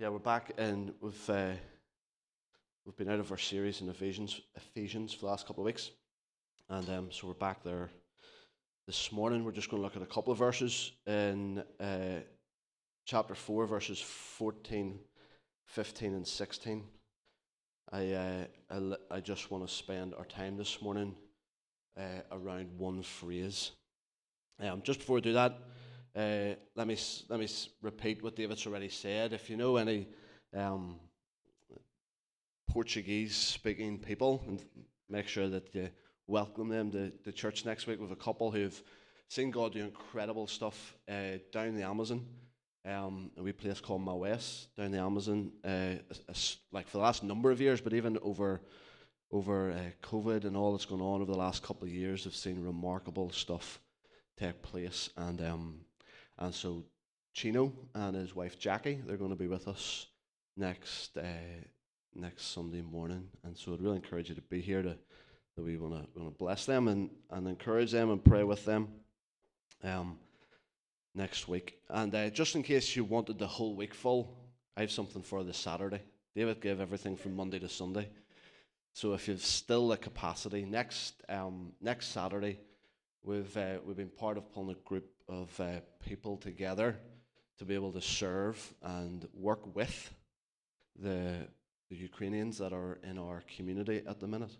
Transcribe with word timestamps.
yeah, 0.00 0.08
we're 0.08 0.18
back 0.18 0.52
and 0.56 0.94
we've 1.02 1.28
uh, 1.28 1.52
we've 2.86 2.96
been 2.96 3.10
out 3.10 3.20
of 3.20 3.30
our 3.30 3.36
series 3.36 3.82
in 3.82 3.88
Ephesians 3.90 4.40
Ephesians 4.56 5.12
for 5.12 5.20
the 5.20 5.26
last 5.26 5.46
couple 5.46 5.62
of 5.62 5.66
weeks, 5.66 5.90
and 6.70 6.88
um, 6.88 7.08
so 7.10 7.26
we're 7.26 7.34
back 7.34 7.62
there 7.62 7.90
this 8.86 9.12
morning. 9.12 9.44
We're 9.44 9.52
just 9.52 9.68
going 9.68 9.82
to 9.82 9.84
look 9.84 9.96
at 9.96 10.02
a 10.02 10.06
couple 10.06 10.32
of 10.32 10.38
verses 10.38 10.92
in 11.06 11.62
uh, 11.78 12.20
chapter 13.04 13.34
four, 13.34 13.66
verses 13.66 14.00
14, 14.00 14.98
15, 15.66 16.14
and 16.14 16.26
sixteen. 16.26 16.84
I 17.92 18.12
uh, 18.12 18.44
I, 18.70 19.16
I 19.16 19.20
just 19.20 19.50
want 19.50 19.68
to 19.68 19.74
spend 19.74 20.14
our 20.14 20.24
time 20.24 20.56
this 20.56 20.80
morning 20.80 21.14
uh, 21.98 22.22
around 22.32 22.70
one 22.78 23.02
phrase. 23.02 23.72
Um, 24.60 24.80
just 24.80 25.00
before 25.00 25.16
we 25.16 25.20
do 25.20 25.34
that. 25.34 25.58
Uh, 26.14 26.54
let 26.74 26.88
me 26.88 26.96
let 27.28 27.38
me 27.38 27.48
repeat 27.82 28.22
what 28.22 28.34
David's 28.34 28.66
already 28.66 28.88
said. 28.88 29.32
If 29.32 29.48
you 29.48 29.56
know 29.56 29.76
any 29.76 30.08
um, 30.56 30.98
Portuguese 32.68 33.36
speaking 33.36 33.98
people, 33.98 34.42
and 34.48 34.60
make 35.08 35.28
sure 35.28 35.48
that 35.48 35.72
you 35.72 35.88
welcome 36.26 36.68
them 36.68 36.90
to 36.90 37.12
the 37.24 37.32
church 37.32 37.64
next 37.64 37.86
week 37.86 38.00
with 38.00 38.10
a 38.10 38.16
couple 38.16 38.50
who've 38.50 38.82
seen 39.28 39.52
God 39.52 39.72
do 39.72 39.84
incredible 39.84 40.48
stuff 40.48 40.96
uh, 41.08 41.38
down 41.52 41.76
the 41.76 41.84
Amazon. 41.84 42.26
Um, 42.84 43.30
a 43.36 43.42
wee 43.42 43.52
place 43.52 43.78
called 43.80 44.04
Maués 44.04 44.66
down 44.76 44.90
the 44.90 44.98
Amazon, 44.98 45.52
uh, 45.64 45.96
like 46.72 46.88
for 46.88 46.96
the 46.96 47.02
last 47.02 47.22
number 47.22 47.50
of 47.50 47.60
years, 47.60 47.80
but 47.80 47.92
even 47.92 48.18
over 48.22 48.62
over 49.30 49.70
uh, 49.70 49.78
COVID 50.02 50.44
and 50.44 50.56
all 50.56 50.72
that's 50.72 50.86
gone 50.86 51.00
on 51.00 51.22
over 51.22 51.30
the 51.30 51.38
last 51.38 51.62
couple 51.62 51.86
of 51.86 51.94
years, 51.94 52.24
have 52.24 52.34
seen 52.34 52.64
remarkable 52.64 53.30
stuff 53.30 53.80
take 54.36 54.60
place. 54.60 55.10
And 55.16 55.40
um, 55.40 55.80
and 56.40 56.54
so 56.54 56.84
Chino 57.32 57.72
and 57.94 58.16
his 58.16 58.34
wife 58.34 58.58
Jackie, 58.58 59.00
they're 59.06 59.16
going 59.16 59.30
to 59.30 59.36
be 59.36 59.48
with 59.48 59.68
us 59.68 60.06
next 60.56 61.16
uh, 61.16 61.22
next 62.14 62.52
Sunday 62.52 62.82
morning. 62.82 63.28
And 63.44 63.56
so 63.56 63.72
I'd 63.72 63.80
really 63.80 63.96
encourage 63.96 64.28
you 64.28 64.34
to 64.34 64.42
be 64.42 64.60
here 64.60 64.82
to 64.82 64.96
that 65.56 65.62
we 65.62 65.76
want 65.76 65.94
to 65.94 66.20
want 66.20 66.32
to 66.32 66.38
bless 66.38 66.66
them 66.66 66.88
and, 66.88 67.10
and 67.30 67.46
encourage 67.46 67.92
them 67.92 68.10
and 68.10 68.24
pray 68.24 68.44
with 68.44 68.64
them 68.64 68.88
um, 69.84 70.18
next 71.14 71.48
week. 71.48 71.78
And 71.88 72.14
uh, 72.14 72.30
just 72.30 72.54
in 72.54 72.62
case 72.62 72.96
you 72.96 73.04
wanted 73.04 73.38
the 73.38 73.46
whole 73.46 73.74
week 73.74 73.94
full, 73.94 74.36
I 74.76 74.82
have 74.82 74.90
something 74.90 75.22
for 75.22 75.42
this 75.44 75.58
Saturday. 75.58 76.02
David 76.34 76.60
gave 76.60 76.80
everything 76.80 77.16
from 77.16 77.34
Monday 77.34 77.58
to 77.58 77.68
Sunday. 77.68 78.08
So 78.92 79.14
if 79.14 79.28
you've 79.28 79.44
still 79.44 79.88
the 79.88 79.96
capacity, 79.96 80.64
next 80.64 81.14
um, 81.28 81.72
next 81.80 82.08
Saturday, 82.08 82.58
we've 83.22 83.56
uh, 83.56 83.78
we've 83.84 83.96
been 83.96 84.08
part 84.08 84.36
of 84.36 84.52
pulling 84.52 84.76
a 84.76 84.88
group 84.88 85.10
of 85.28 85.60
uh, 85.60 85.80
people 86.04 86.36
together 86.36 86.96
to 87.58 87.64
be 87.64 87.74
able 87.74 87.92
to 87.92 88.00
serve 88.00 88.74
and 88.82 89.28
work 89.34 89.74
with 89.76 90.10
the, 90.98 91.46
the 91.90 91.96
Ukrainians 91.96 92.58
that 92.58 92.72
are 92.72 92.98
in 93.02 93.18
our 93.18 93.42
community 93.54 94.02
at 94.06 94.18
the 94.18 94.26
minute. 94.26 94.56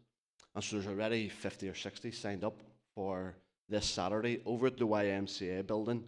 And 0.55 0.63
so 0.63 0.77
there's 0.77 0.87
already 0.87 1.29
50 1.29 1.69
or 1.69 1.75
60 1.75 2.11
signed 2.11 2.45
up 2.45 2.61
for 2.95 3.37
this 3.69 3.87
Saturday 3.87 4.41
over 4.45 4.67
at 4.67 4.77
the 4.77 4.87
YMCA 4.87 5.67
building 5.67 6.05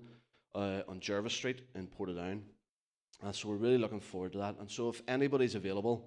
uh, 0.55 0.83
on 0.89 1.01
Jervis 1.01 1.33
Street 1.33 1.63
in 1.75 1.87
Portadown. 1.87 2.41
And 3.23 3.35
so 3.35 3.49
we're 3.49 3.57
really 3.57 3.79
looking 3.79 4.01
forward 4.01 4.33
to 4.33 4.39
that. 4.39 4.57
And 4.59 4.71
so 4.71 4.89
if 4.89 5.01
anybody's 5.09 5.55
available, 5.55 6.05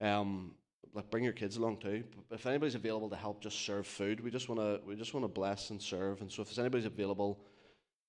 um, 0.00 0.52
like 0.94 1.10
bring 1.10 1.24
your 1.24 1.32
kids 1.32 1.56
along 1.56 1.78
too. 1.78 2.04
If 2.30 2.46
anybody's 2.46 2.76
available 2.76 3.10
to 3.10 3.16
help 3.16 3.42
just 3.42 3.64
serve 3.66 3.86
food, 3.86 4.20
we 4.20 4.30
just 4.30 4.48
want 4.48 4.60
to 4.60 4.80
we 4.86 4.94
just 4.94 5.12
want 5.12 5.24
to 5.24 5.28
bless 5.28 5.70
and 5.70 5.82
serve. 5.82 6.20
And 6.20 6.30
so 6.30 6.42
if 6.42 6.48
there's 6.48 6.58
anybody's 6.58 6.86
available 6.86 7.40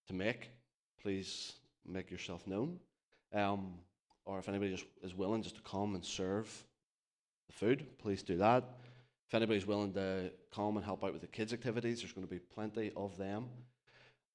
to 0.08 0.14
make, 0.14 0.50
please 1.02 1.53
make 1.86 2.11
yourself 2.11 2.45
known. 2.47 2.80
Um, 3.33 3.73
or 4.25 4.39
if 4.39 4.47
anybody 4.50 4.72
just 4.72 4.86
is 5.03 5.16
willing 5.16 5.44
just 5.44 5.56
to 5.56 5.61
come 5.61 5.95
and 5.95 6.06
serve 6.06 6.47
the 7.47 7.53
food, 7.53 7.86
please 7.97 8.23
do 8.23 8.38
that. 8.38 8.63
If 9.28 9.33
anybody's 9.33 9.66
willing 9.66 9.94
to 9.94 10.31
come 10.53 10.78
and 10.78 10.86
help 10.86 11.03
out 11.03 11.11
with 11.11 11.22
the 11.22 11.28
kids' 11.28 11.53
activities, 11.53 12.02
there's 12.02 12.13
going 12.13 12.28
to 12.28 12.31
be 12.31 12.40
plenty 12.40 12.91
of 12.96 13.17
them. 13.17 13.50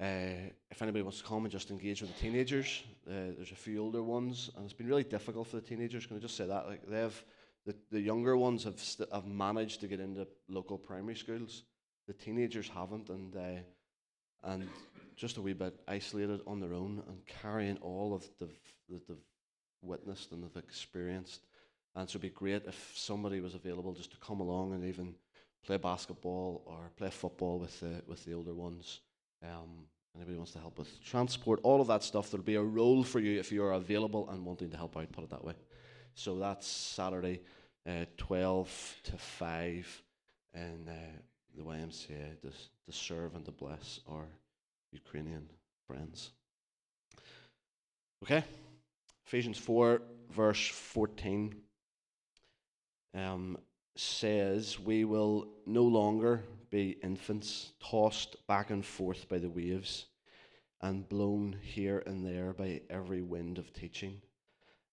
Uh, 0.00 0.50
if 0.71 0.81
anybody 0.81 1.03
wants 1.03 1.19
to 1.19 1.25
come 1.25 1.44
and 1.44 1.53
just 1.53 1.71
engage 1.71 2.00
with 2.00 2.12
the 2.15 2.21
teenagers, 2.21 2.82
uh, 3.06 3.37
there's 3.37 3.53
a 3.53 3.56
few 3.56 3.82
older 3.82 4.03
ones, 4.03 4.50
and 4.56 4.65
it's 4.65 4.72
been 4.72 4.87
really 4.87 5.05
difficult 5.05 5.47
for 5.47 5.56
the 5.56 5.62
teenagers. 5.62 6.06
Can 6.06 6.17
I 6.17 6.21
just 6.21 6.37
say 6.37 6.47
that? 6.47 6.67
Like 6.67 6.88
they've, 6.88 7.25
the, 7.66 7.75
the 7.91 8.00
younger 8.00 8.37
ones 8.37 8.65
have 8.65 8.78
st- 8.78 9.12
have 9.12 9.26
managed 9.26 9.81
to 9.81 9.88
get 9.88 10.00
into 10.00 10.26
local 10.48 10.78
primary 10.78 11.16
schools. 11.16 11.65
The 12.06 12.15
teenagers 12.15 12.69
haven't, 12.69 13.09
and 13.09 13.37
uh, 13.37 13.60
and 14.44 14.69
just 15.16 15.37
a 15.37 15.43
wee 15.43 15.53
bit 15.53 15.78
isolated 15.87 16.41
on 16.47 16.60
their 16.60 16.72
own 16.72 17.03
and 17.09 17.19
carrying 17.26 17.76
all 17.78 18.15
of 18.15 18.28
the 18.38 18.49
that 18.88 19.06
they've 19.06 19.16
witnessed 19.82 20.32
and 20.32 20.43
they've 20.43 20.62
experienced. 20.62 21.47
And 21.94 22.09
so 22.09 22.12
it'd 22.12 22.22
be 22.22 22.31
great 22.31 22.65
if 22.66 22.93
somebody 22.94 23.41
was 23.41 23.54
available 23.54 23.93
just 23.93 24.12
to 24.12 24.16
come 24.19 24.41
along 24.41 24.75
and 24.75 24.84
even 24.84 25.15
play 25.65 25.76
basketball 25.76 26.62
or 26.66 26.91
play 26.97 27.10
football 27.10 27.59
with 27.59 27.78
the 27.81 28.03
with 28.06 28.25
the 28.25 28.34
older 28.34 28.54
ones. 28.54 29.00
Um, 29.43 29.87
anybody 30.16 30.37
wants 30.37 30.53
to 30.53 30.59
help 30.59 30.78
with 30.78 31.03
transport, 31.04 31.60
all 31.62 31.81
of 31.81 31.87
that 31.88 32.03
stuff. 32.03 32.31
There'll 32.31 32.44
be 32.44 32.56
a 32.56 32.62
role 32.62 33.04
for 33.04 33.20
you 33.20 33.38
if 33.38 33.53
you're 33.53 33.72
available 33.72 34.28
and 34.31 34.44
wanting 34.44 34.70
to 34.70 34.76
help 34.76 34.97
out. 34.97 35.12
Put 35.12 35.25
it 35.25 35.31
that 35.31 35.44
way. 35.44 35.54
So 36.20 36.38
that's 36.38 36.66
Saturday, 36.66 37.41
uh, 37.88 38.04
twelve 38.19 38.69
to 39.04 39.16
five, 39.16 40.03
in 40.53 40.86
uh, 40.86 40.92
the 41.56 41.62
YMCA 41.62 42.42
to 42.42 42.50
to 42.50 42.92
serve 42.92 43.34
and 43.34 43.44
to 43.47 43.50
bless 43.50 44.00
our 44.06 44.26
Ukrainian 44.92 45.48
friends. 45.86 46.32
Okay, 48.22 48.44
Ephesians 49.25 49.56
4, 49.56 50.03
verse 50.31 50.69
14 50.69 51.54
um, 53.14 53.56
says, 53.97 54.78
We 54.78 55.06
will 55.06 55.48
no 55.64 55.84
longer 55.84 56.44
be 56.69 56.98
infants, 57.02 57.72
tossed 57.82 58.37
back 58.47 58.69
and 58.69 58.84
forth 58.84 59.26
by 59.26 59.38
the 59.38 59.48
waves, 59.48 60.04
and 60.82 61.08
blown 61.08 61.56
here 61.62 62.02
and 62.04 62.26
there 62.26 62.52
by 62.52 62.82
every 62.91 63.22
wind 63.22 63.56
of 63.56 63.72
teaching, 63.72 64.20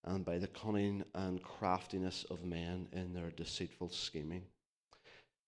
and 0.07 0.23
by 0.23 0.37
the 0.37 0.47
cunning 0.47 1.03
and 1.13 1.43
craftiness 1.43 2.25
of 2.31 2.45
men 2.45 2.87
in 2.93 3.13
their 3.13 3.29
deceitful 3.31 3.89
scheming. 3.89 4.43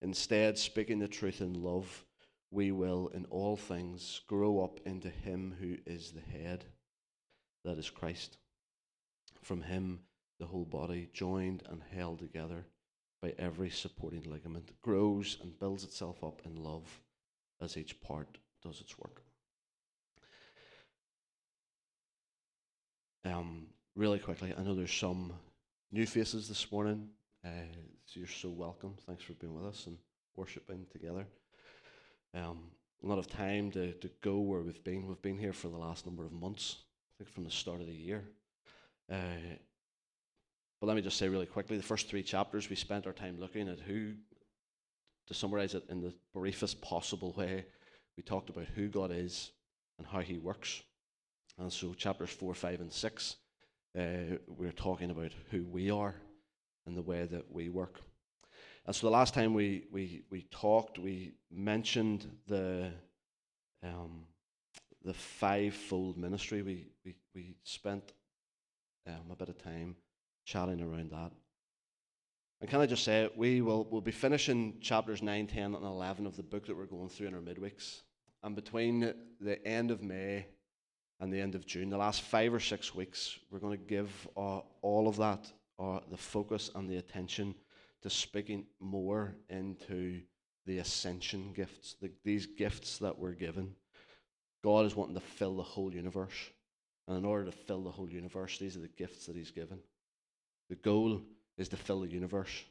Instead, 0.01 0.57
speaking 0.57 0.99
the 0.99 1.07
truth 1.07 1.41
in 1.41 1.63
love, 1.63 2.05
we 2.51 2.71
will 2.71 3.09
in 3.13 3.25
all 3.25 3.55
things 3.55 4.21
grow 4.27 4.63
up 4.63 4.79
into 4.85 5.09
Him 5.09 5.55
who 5.59 5.77
is 5.85 6.11
the 6.11 6.37
head, 6.37 6.65
that 7.63 7.77
is 7.77 7.89
Christ. 7.89 8.37
From 9.41 9.61
Him, 9.61 9.99
the 10.39 10.45
whole 10.45 10.65
body, 10.65 11.09
joined 11.13 11.63
and 11.69 11.81
held 11.93 12.19
together 12.19 12.65
by 13.21 13.33
every 13.37 13.69
supporting 13.69 14.23
ligament, 14.23 14.71
grows 14.81 15.37
and 15.41 15.57
builds 15.59 15.83
itself 15.83 16.23
up 16.23 16.41
in 16.45 16.63
love 16.63 17.01
as 17.61 17.77
each 17.77 17.99
part 18.01 18.37
does 18.63 18.79
its 18.81 18.97
work. 18.97 19.21
Um, 23.25 23.67
really 23.99 24.19
quickly, 24.19 24.53
I 24.57 24.63
know 24.63 24.73
there's 24.73 24.93
some 24.93 25.33
new 25.91 26.05
faces 26.05 26.47
this 26.47 26.71
morning. 26.71 27.09
Uh, 27.43 27.49
so 28.05 28.21
you're 28.21 28.29
so 28.29 28.47
welcome. 28.47 28.93
Thanks 29.05 29.23
for 29.23 29.33
being 29.33 29.53
with 29.53 29.65
us 29.65 29.87
and 29.87 29.97
worshiping 30.37 30.85
together 30.89 31.27
um, 32.33 32.59
a 33.03 33.07
lot 33.07 33.19
of 33.19 33.27
time 33.27 33.71
to, 33.71 33.91
to 33.91 34.09
go 34.21 34.37
where 34.37 34.61
we've 34.61 34.81
been. 34.85 35.05
We've 35.05 35.21
been 35.21 35.37
here 35.37 35.51
for 35.51 35.67
the 35.67 35.77
last 35.77 36.05
number 36.05 36.25
of 36.25 36.31
months, 36.31 36.77
I 36.79 37.17
think 37.17 37.33
from 37.33 37.43
the 37.43 37.51
start 37.51 37.81
of 37.81 37.87
the 37.87 37.93
year. 37.93 38.23
Uh, 39.11 39.57
but 40.79 40.87
let 40.87 40.95
me 40.95 41.01
just 41.01 41.17
say 41.17 41.27
really 41.27 41.45
quickly 41.45 41.75
the 41.75 41.83
first 41.83 42.07
three 42.07 42.23
chapters, 42.23 42.69
we 42.69 42.77
spent 42.77 43.05
our 43.05 43.11
time 43.11 43.37
looking 43.37 43.67
at 43.67 43.81
who, 43.81 44.13
to 45.27 45.33
summarize 45.33 45.75
it 45.75 45.83
in 45.89 45.99
the 45.99 46.13
briefest 46.33 46.79
possible 46.81 47.33
way, 47.37 47.65
we 48.15 48.23
talked 48.23 48.49
about 48.49 48.67
who 48.75 48.87
God 48.87 49.11
is 49.13 49.51
and 49.97 50.07
how 50.07 50.21
He 50.21 50.37
works. 50.37 50.83
And 51.57 51.71
so, 51.71 51.93
chapters 51.93 52.29
four, 52.29 52.53
five, 52.53 52.79
and 52.79 52.93
six, 52.93 53.35
uh, 53.97 54.37
we're 54.47 54.71
talking 54.71 55.11
about 55.11 55.31
who 55.51 55.65
we 55.65 55.89
are 55.89 56.15
and 56.85 56.97
the 56.97 57.01
way 57.01 57.25
that 57.25 57.51
we 57.51 57.69
work. 57.69 58.01
And 58.85 58.95
so 58.95 59.07
the 59.07 59.11
last 59.11 59.33
time 59.33 59.53
we, 59.53 59.85
we, 59.91 60.23
we 60.29 60.43
talked, 60.51 60.97
we 60.97 61.33
mentioned 61.51 62.27
the, 62.47 62.91
um, 63.83 64.25
the 65.03 65.13
five-fold 65.13 66.17
ministry. 66.17 66.61
We, 66.61 66.87
we, 67.05 67.15
we 67.35 67.55
spent 67.63 68.13
um, 69.07 69.31
a 69.31 69.35
bit 69.35 69.49
of 69.49 69.61
time 69.61 69.95
chatting 70.45 70.81
around 70.81 71.11
that. 71.11 71.31
And 72.61 72.69
can 72.69 72.81
I 72.81 72.85
just 72.85 73.03
say, 73.03 73.29
we 73.35 73.61
will 73.61 73.87
we'll 73.89 74.01
be 74.01 74.11
finishing 74.11 74.79
chapters 74.81 75.21
9, 75.21 75.47
10, 75.47 75.75
and 75.75 75.85
11 75.85 76.25
of 76.25 76.35
the 76.35 76.43
book 76.43 76.65
that 76.67 76.75
we're 76.75 76.85
going 76.85 77.09
through 77.09 77.27
in 77.27 77.33
our 77.33 77.41
midweeks. 77.41 78.01
And 78.43 78.55
between 78.55 79.13
the 79.39 79.65
end 79.65 79.91
of 79.91 80.01
May 80.01 80.47
and 81.19 81.33
the 81.33 81.41
end 81.41 81.55
of 81.55 81.65
June, 81.65 81.89
the 81.89 81.97
last 81.97 82.21
five 82.21 82.53
or 82.53 82.59
six 82.59 82.95
weeks, 82.95 83.37
we're 83.51 83.59
going 83.59 83.77
to 83.77 83.83
give 83.83 84.27
uh, 84.37 84.61
all 84.81 85.07
of 85.07 85.17
that, 85.17 85.51
uh, 85.77 85.99
the 86.09 86.17
focus 86.17 86.71
and 86.75 86.89
the 86.89 86.97
attention 86.97 87.53
to 88.01 88.09
speaking 88.09 88.65
more 88.79 89.35
into 89.49 90.21
the 90.65 90.77
ascension 90.77 91.51
gifts, 91.53 91.95
the, 92.01 92.11
these 92.23 92.45
gifts 92.45 92.97
that 92.99 93.17
we're 93.17 93.33
given. 93.33 93.75
God 94.63 94.85
is 94.85 94.95
wanting 94.95 95.15
to 95.15 95.21
fill 95.21 95.55
the 95.55 95.63
whole 95.63 95.93
universe. 95.93 96.49
And 97.07 97.17
in 97.17 97.25
order 97.25 97.45
to 97.45 97.51
fill 97.51 97.83
the 97.83 97.91
whole 97.91 98.09
universe, 98.09 98.57
these 98.57 98.77
are 98.77 98.81
the 98.81 98.87
gifts 98.87 99.25
that 99.25 99.35
He's 99.35 99.51
given. 99.51 99.79
The 100.69 100.75
goal 100.75 101.21
is 101.57 101.67
to 101.69 101.77
fill 101.77 102.01
the 102.01 102.07
universe, 102.07 102.63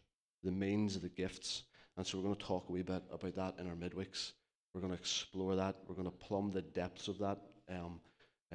the 0.44 0.52
means 0.52 0.96
of 0.96 1.02
the 1.02 1.08
gifts. 1.08 1.64
And 1.96 2.06
so 2.06 2.16
we're 2.16 2.24
going 2.24 2.36
to 2.36 2.44
talk 2.44 2.68
a 2.68 2.72
wee 2.72 2.82
bit 2.82 3.02
about 3.12 3.34
that 3.34 3.56
in 3.58 3.66
our 3.66 3.74
midweeks. 3.74 4.32
We're 4.72 4.80
going 4.80 4.92
to 4.92 4.98
explore 4.98 5.56
that. 5.56 5.76
We're 5.86 5.96
going 5.96 6.10
to 6.10 6.16
plumb 6.16 6.52
the 6.52 6.62
depths 6.62 7.08
of 7.08 7.18
that 7.18 7.38
um, 7.68 8.00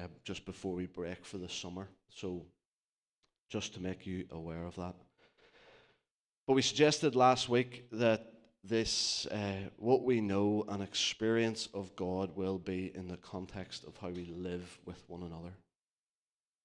uh, 0.00 0.06
just 0.24 0.44
before 0.44 0.74
we 0.74 0.86
break 0.86 1.24
for 1.24 1.38
the 1.38 1.48
summer. 1.48 1.88
So, 2.08 2.46
just 3.50 3.74
to 3.74 3.80
make 3.80 4.06
you 4.06 4.24
aware 4.30 4.64
of 4.64 4.74
that. 4.76 4.94
But 6.46 6.54
we 6.54 6.62
suggested 6.62 7.14
last 7.14 7.48
week 7.48 7.86
that 7.92 8.32
this, 8.62 9.26
uh, 9.26 9.68
what 9.76 10.04
we 10.04 10.20
know 10.20 10.64
and 10.68 10.82
experience 10.82 11.68
of 11.74 11.94
God, 11.96 12.34
will 12.34 12.58
be 12.58 12.92
in 12.94 13.08
the 13.08 13.18
context 13.18 13.84
of 13.84 13.96
how 13.98 14.08
we 14.08 14.26
live 14.26 14.78
with 14.86 15.02
one 15.06 15.22
another. 15.22 15.52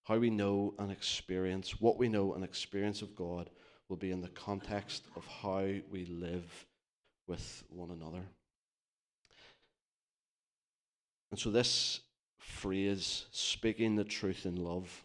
How 0.04 0.18
we 0.18 0.30
know 0.30 0.74
and 0.80 0.92
experience, 0.92 1.80
what 1.80 1.98
we 1.98 2.10
know 2.10 2.34
and 2.34 2.44
experience 2.44 3.02
of 3.02 3.16
God 3.16 3.50
will 3.90 3.98
be 3.98 4.12
in 4.12 4.22
the 4.22 4.30
context 4.30 5.06
of 5.16 5.26
how 5.28 5.66
we 5.92 6.06
live 6.06 6.66
with 7.28 7.64
one 7.70 7.92
another. 7.92 8.24
And 11.32 11.40
so, 11.40 11.52
this 11.52 12.00
phrase, 12.40 13.26
speaking 13.32 13.96
the 13.96 14.04
truth 14.04 14.46
in 14.46 14.56
love, 14.56 15.04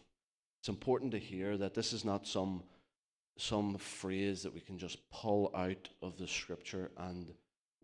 it's 0.59 0.69
important 0.69 1.11
to 1.11 1.19
hear 1.19 1.57
that 1.57 1.75
this 1.75 1.93
is 1.93 2.03
not 2.03 2.25
some, 2.25 2.63
some 3.37 3.77
phrase 3.77 4.41
that 4.43 4.53
we 4.53 4.61
can 4.61 4.79
just 4.79 4.97
pull 5.11 5.51
out 5.55 5.89
of 6.01 6.17
the 6.17 6.27
scripture 6.27 6.91
and 6.97 7.31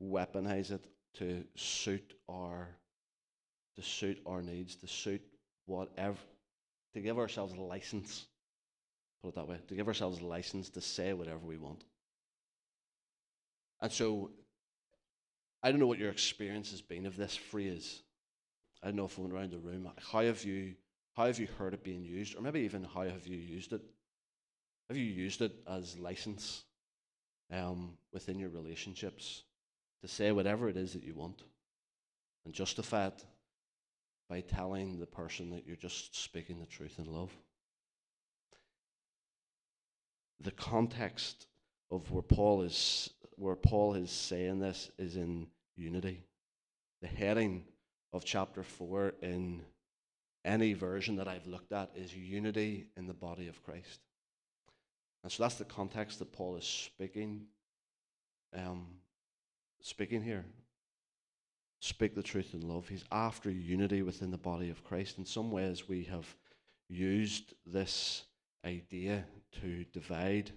weaponize 0.01 0.71
it 0.71 0.85
to 1.13 1.43
suit 1.55 2.15
our 2.27 2.69
to 3.77 3.81
suit 3.81 4.19
our 4.25 4.41
needs, 4.41 4.75
to 4.75 4.87
suit 4.87 5.21
whatever 5.65 6.17
to 6.93 6.99
give 6.99 7.17
ourselves 7.17 7.53
a 7.53 7.61
license. 7.61 8.25
Put 9.21 9.29
it 9.29 9.35
that 9.35 9.47
way, 9.47 9.59
to 9.67 9.75
give 9.75 9.87
ourselves 9.87 10.19
a 10.19 10.25
license 10.25 10.69
to 10.71 10.81
say 10.81 11.13
whatever 11.13 11.39
we 11.39 11.57
want. 11.57 11.83
And 13.81 13.91
so 13.91 14.31
I 15.63 15.71
don't 15.71 15.79
know 15.79 15.87
what 15.87 15.99
your 15.99 16.09
experience 16.09 16.71
has 16.71 16.81
been 16.81 17.05
of 17.05 17.15
this 17.15 17.35
phrase. 17.35 18.01
I 18.81 18.87
don't 18.87 18.95
know 18.95 19.05
if 19.05 19.17
went 19.17 19.33
around 19.33 19.51
the 19.51 19.59
room. 19.59 19.89
How 20.11 20.21
have 20.21 20.43
you 20.43 20.75
how 21.13 21.25
have 21.27 21.39
you 21.39 21.47
heard 21.57 21.73
it 21.73 21.83
being 21.83 22.03
used? 22.03 22.37
Or 22.37 22.41
maybe 22.41 22.61
even 22.61 22.83
how 22.83 23.01
have 23.03 23.27
you 23.27 23.37
used 23.37 23.73
it? 23.73 23.81
Have 24.87 24.97
you 24.97 25.05
used 25.05 25.41
it 25.41 25.53
as 25.67 25.97
license 25.99 26.63
um, 27.51 27.97
within 28.13 28.39
your 28.39 28.49
relationships 28.49 29.43
to 30.01 30.07
say 30.07 30.31
whatever 30.31 30.69
it 30.69 30.77
is 30.77 30.93
that 30.93 31.03
you 31.03 31.13
want 31.13 31.43
and 32.45 32.53
justify 32.53 33.07
it 33.07 33.25
by 34.29 34.39
telling 34.39 34.99
the 34.99 35.05
person 35.05 35.49
that 35.51 35.67
you're 35.67 35.75
just 35.75 36.15
speaking 36.15 36.59
the 36.59 36.65
truth 36.65 36.97
in 36.97 37.05
love? 37.05 37.31
The 40.39 40.51
context 40.51 41.45
of 41.91 42.09
where 42.09 42.23
Paul 42.23 42.61
is 42.63 43.09
where 43.35 43.55
Paul 43.55 43.95
is 43.95 44.11
saying 44.11 44.59
this 44.59 44.91
is 44.97 45.17
in 45.17 45.47
unity. 45.75 46.23
The 47.01 47.07
heading 47.07 47.65
of 48.13 48.25
chapter 48.25 48.63
4 48.63 49.13
in 49.21 49.61
any 50.43 50.73
version 50.73 51.15
that 51.17 51.27
I've 51.27 51.47
looked 51.47 51.71
at 51.71 51.91
is 51.95 52.15
unity 52.15 52.87
in 52.97 53.07
the 53.07 53.13
body 53.13 53.47
of 53.47 53.63
Christ. 53.63 53.99
And 55.23 55.31
so 55.31 55.43
that's 55.43 55.55
the 55.55 55.65
context 55.65 56.19
that 56.19 56.31
Paul 56.31 56.55
is 56.57 56.65
speaking, 56.65 57.43
um, 58.55 58.87
speaking 59.81 60.23
here. 60.23 60.45
Speak 61.79 62.13
the 62.13 62.23
truth 62.23 62.53
in 62.53 62.67
love. 62.67 62.87
He's 62.87 63.05
after 63.11 63.49
unity 63.49 64.03
within 64.03 64.29
the 64.29 64.37
body 64.37 64.69
of 64.69 64.83
Christ. 64.83 65.17
In 65.17 65.25
some 65.25 65.51
ways, 65.51 65.87
we 65.87 66.03
have 66.03 66.35
used 66.89 67.53
this 67.65 68.23
idea 68.65 69.25
to 69.61 69.83
divide. 69.85 70.51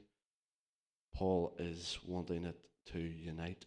Paul 1.14 1.54
is 1.58 1.98
wanting 2.06 2.44
it 2.44 2.58
to 2.92 2.98
unite. 2.98 3.64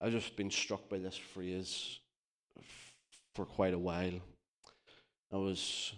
I've 0.00 0.12
just 0.12 0.36
been 0.36 0.50
struck 0.50 0.88
by 0.88 0.98
this 0.98 1.16
phrase 1.16 1.98
for 3.34 3.44
quite 3.44 3.74
a 3.74 3.78
while. 3.78 4.20
I 5.32 5.36
was 5.36 5.92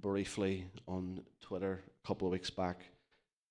briefly 0.00 0.66
on 0.88 1.20
Twitter 1.40 1.80
a 1.86 2.06
couple 2.06 2.26
of 2.26 2.32
weeks 2.32 2.50
back. 2.50 2.80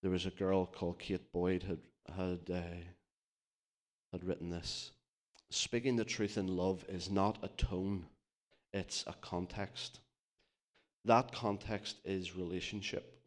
There 0.02 0.12
was 0.12 0.26
a 0.26 0.32
girl 0.32 0.66
called 0.66 1.00
Kate 1.00 1.32
Boyd 1.32 1.64
had 1.64 1.80
had 2.14 2.54
uh, 2.54 2.84
had 4.12 4.26
written 4.26 4.50
this. 4.50 4.92
Speaking 5.50 5.96
the 5.96 6.04
truth 6.04 6.38
in 6.38 6.48
love 6.48 6.84
is 6.90 7.10
not 7.10 7.38
a 7.42 7.48
tone; 7.48 8.06
it's 8.74 9.06
a 9.08 9.14
context. 9.22 10.02
That 11.06 11.32
context 11.32 11.98
is 12.04 12.36
relationship, 12.36 13.18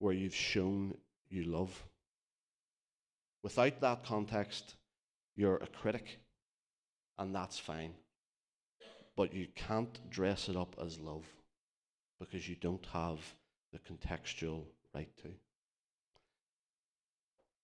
where 0.00 0.12
you've 0.12 0.34
shown 0.34 0.98
you 1.30 1.44
love. 1.44 1.82
Without 3.42 3.80
that 3.80 4.04
context, 4.04 4.74
you're 5.36 5.56
a 5.56 5.66
critic, 5.66 6.20
and 7.18 7.34
that's 7.34 7.58
fine. 7.58 7.94
But 9.16 9.34
you 9.34 9.46
can't 9.54 9.98
dress 10.10 10.48
it 10.48 10.56
up 10.56 10.76
as 10.82 10.98
love 10.98 11.26
because 12.18 12.48
you 12.48 12.56
don't 12.56 12.86
have 12.92 13.18
the 13.72 13.78
contextual 13.78 14.64
right 14.94 15.14
to. 15.18 15.28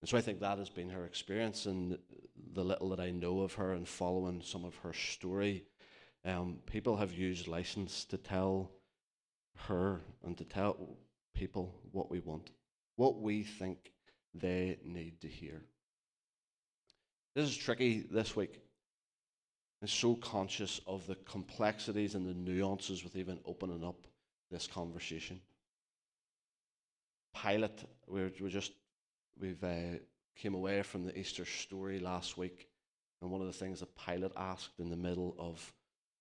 And 0.01 0.09
so 0.09 0.17
I 0.17 0.21
think 0.21 0.41
that 0.41 0.59
has 0.59 0.71
been 0.71 0.91
her 0.91 1.05
experience, 1.05 1.67
and 1.67 1.99
the 2.53 2.65
little 2.65 2.89
that 2.91 3.01
I 3.01 3.11
know 3.11 3.41
of 3.41 3.55
her 3.55 3.73
and 3.73 3.89
following 3.89 4.43
some 4.43 4.65
of 4.65 4.77
her 4.77 4.93
story, 4.93 5.65
um, 6.25 6.59
people 6.67 6.97
have 6.97 7.13
used 7.13 7.49
license 7.49 8.05
to 8.07 8.17
tell 8.17 8.71
her 9.67 10.03
and 10.25 10.37
to 10.39 10.45
tell 10.45 10.97
people 11.35 11.75
what 11.93 12.11
we 12.11 12.21
want, 12.21 12.53
what 12.97 13.21
we 13.21 13.43
think 13.43 13.93
they 14.35 14.79
need 14.85 15.21
to 15.21 15.29
hear. 15.29 15.63
This 17.39 17.51
is 17.51 17.57
tricky 17.57 18.05
this 18.11 18.35
week. 18.35 18.61
I'm 19.81 19.87
so 19.87 20.17
conscious 20.17 20.81
of 20.89 21.07
the 21.07 21.15
complexities 21.15 22.17
and 22.17 22.27
the 22.27 22.35
nuances 22.35 23.05
with 23.05 23.15
even 23.15 23.39
opening 23.45 23.85
up 23.85 24.09
this 24.51 24.67
conversation. 24.67 25.41
Pilate, 27.41 27.85
we're, 28.09 28.33
we're 28.41 28.49
just, 28.49 28.73
we've 29.41 29.63
uh, 29.63 30.01
came 30.35 30.55
away 30.55 30.83
from 30.83 31.05
the 31.05 31.17
Easter 31.17 31.45
story 31.45 32.01
last 32.01 32.37
week, 32.37 32.67
and 33.23 33.31
one 33.31 33.41
of 33.41 33.47
the 33.47 33.53
things 33.53 33.79
that 33.79 33.97
Pilate 34.05 34.33
asked 34.37 34.81
in 34.81 34.91
the 34.91 34.97
middle 34.97 35.37
of 35.39 35.73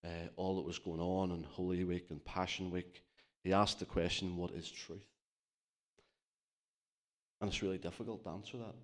uh, 0.06 0.28
all 0.36 0.58
that 0.58 0.68
was 0.68 0.78
going 0.78 1.02
on 1.02 1.32
in 1.32 1.42
Holy 1.42 1.84
Week 1.84 2.12
and 2.12 2.24
Passion 2.26 2.70
Week, 2.70 3.02
he 3.44 3.54
asked 3.54 3.80
the 3.80 3.86
question, 3.86 4.38
What 4.38 4.52
is 4.52 4.70
truth? 4.70 5.10
And 7.42 7.50
it's 7.50 7.64
really 7.64 7.80
difficult 7.80 8.24
to 8.26 8.30
answer 8.30 8.58
that. 8.58 8.76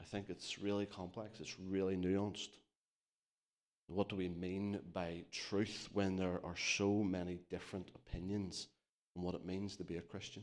I 0.00 0.04
think 0.04 0.26
it's 0.28 0.58
really 0.58 0.86
complex, 0.86 1.40
it's 1.40 1.56
really 1.58 1.96
nuanced. 1.96 2.56
What 3.88 4.08
do 4.08 4.16
we 4.16 4.28
mean 4.28 4.80
by 4.92 5.24
truth 5.32 5.88
when 5.92 6.16
there 6.16 6.40
are 6.44 6.56
so 6.56 7.02
many 7.02 7.40
different 7.48 7.90
opinions 7.94 8.68
on 9.16 9.22
what 9.22 9.34
it 9.34 9.46
means 9.46 9.76
to 9.76 9.84
be 9.84 9.96
a 9.96 10.02
Christian? 10.02 10.42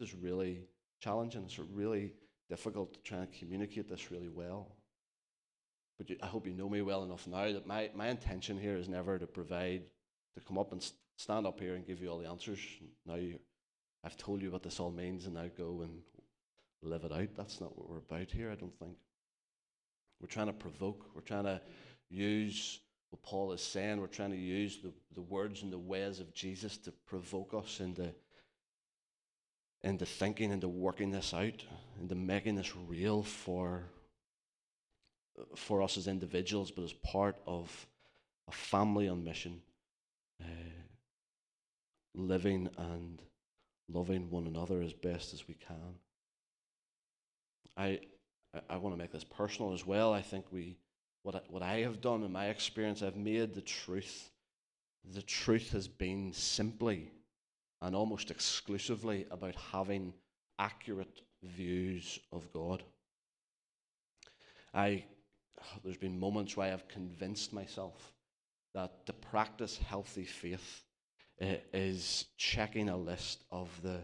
It's 0.00 0.14
really 0.14 0.64
challenging. 1.00 1.44
It's 1.44 1.58
really 1.58 2.12
difficult 2.48 2.94
to 2.94 3.00
try 3.02 3.18
and 3.18 3.32
communicate 3.32 3.88
this 3.88 4.10
really 4.10 4.28
well. 4.28 4.76
But 5.98 6.10
you, 6.10 6.16
I 6.22 6.26
hope 6.26 6.46
you 6.46 6.54
know 6.54 6.68
me 6.68 6.82
well 6.82 7.04
enough 7.04 7.26
now 7.26 7.52
that 7.52 7.66
my, 7.66 7.90
my 7.94 8.08
intention 8.08 8.58
here 8.58 8.76
is 8.76 8.88
never 8.88 9.18
to 9.18 9.26
provide, 9.26 9.82
to 10.34 10.40
come 10.40 10.58
up 10.58 10.72
and 10.72 10.84
stand 11.16 11.46
up 11.46 11.60
here 11.60 11.74
and 11.74 11.86
give 11.86 12.02
you 12.02 12.08
all 12.08 12.18
the 12.18 12.28
answers. 12.28 12.58
Now 13.06 13.16
you, 13.16 13.38
I've 14.02 14.16
told 14.16 14.40
you 14.42 14.50
what 14.50 14.62
this 14.62 14.80
all 14.80 14.90
means, 14.90 15.26
and 15.26 15.34
now 15.34 15.50
go 15.56 15.82
and 15.82 16.00
live 16.82 17.04
it 17.04 17.12
out. 17.12 17.28
That's 17.36 17.60
not 17.60 17.76
what 17.76 17.88
we're 17.88 17.98
about 17.98 18.30
here, 18.30 18.50
I 18.50 18.54
don't 18.54 18.78
think. 18.78 18.96
We're 20.20 20.28
trying 20.28 20.48
to 20.48 20.52
provoke, 20.52 21.06
we're 21.14 21.22
trying 21.22 21.44
to 21.44 21.60
use 22.10 22.80
what 23.10 23.22
Paul 23.22 23.52
is 23.52 23.60
saying, 23.60 24.00
we're 24.00 24.06
trying 24.06 24.30
to 24.30 24.36
use 24.36 24.78
the, 24.82 24.92
the 25.14 25.22
words 25.22 25.62
and 25.62 25.72
the 25.72 25.78
ways 25.78 26.20
of 26.20 26.32
Jesus 26.34 26.76
to 26.78 26.92
provoke 27.06 27.54
us 27.54 27.80
into, 27.80 28.12
into 29.82 30.06
thinking, 30.06 30.52
into 30.52 30.68
working 30.68 31.10
this 31.10 31.34
out, 31.34 31.64
into 32.00 32.14
making 32.14 32.56
this 32.56 32.74
real 32.76 33.22
for, 33.22 33.84
for 35.56 35.82
us 35.82 35.96
as 35.96 36.06
individuals, 36.06 36.70
but 36.70 36.84
as 36.84 36.92
part 36.92 37.36
of 37.46 37.86
a 38.48 38.52
family 38.52 39.08
on 39.08 39.24
mission, 39.24 39.60
uh, 40.42 40.46
living 42.14 42.68
and 42.76 43.22
loving 43.88 44.30
one 44.30 44.46
another 44.46 44.82
as 44.82 44.92
best 44.92 45.32
as 45.32 45.48
we 45.48 45.54
can. 45.54 45.94
I, 47.80 47.98
I 48.68 48.76
want 48.76 48.94
to 48.94 48.98
make 48.98 49.10
this 49.10 49.24
personal 49.24 49.72
as 49.72 49.86
well. 49.86 50.12
I 50.12 50.20
think 50.20 50.44
we, 50.52 50.76
what 51.22 51.34
I, 51.34 51.40
what 51.48 51.62
I 51.62 51.78
have 51.78 52.02
done 52.02 52.22
in 52.22 52.30
my 52.30 52.46
experience, 52.46 53.02
I've 53.02 53.16
made 53.16 53.54
the 53.54 53.62
truth. 53.62 54.30
The 55.14 55.22
truth 55.22 55.72
has 55.72 55.88
been 55.88 56.32
simply 56.34 57.10
and 57.80 57.96
almost 57.96 58.30
exclusively 58.30 59.26
about 59.30 59.54
having 59.72 60.12
accurate 60.58 61.22
views 61.42 62.18
of 62.32 62.52
God. 62.52 62.82
I, 64.74 65.04
there's 65.82 65.96
been 65.96 66.20
moments 66.20 66.56
where 66.56 66.66
I 66.66 66.70
have 66.70 66.86
convinced 66.86 67.54
myself 67.54 68.12
that 68.74 69.06
to 69.06 69.14
practice 69.14 69.78
healthy 69.78 70.24
faith 70.24 70.82
is 71.40 72.26
checking 72.36 72.90
a 72.90 72.96
list 72.96 73.42
of 73.50 73.70
the 73.82 74.00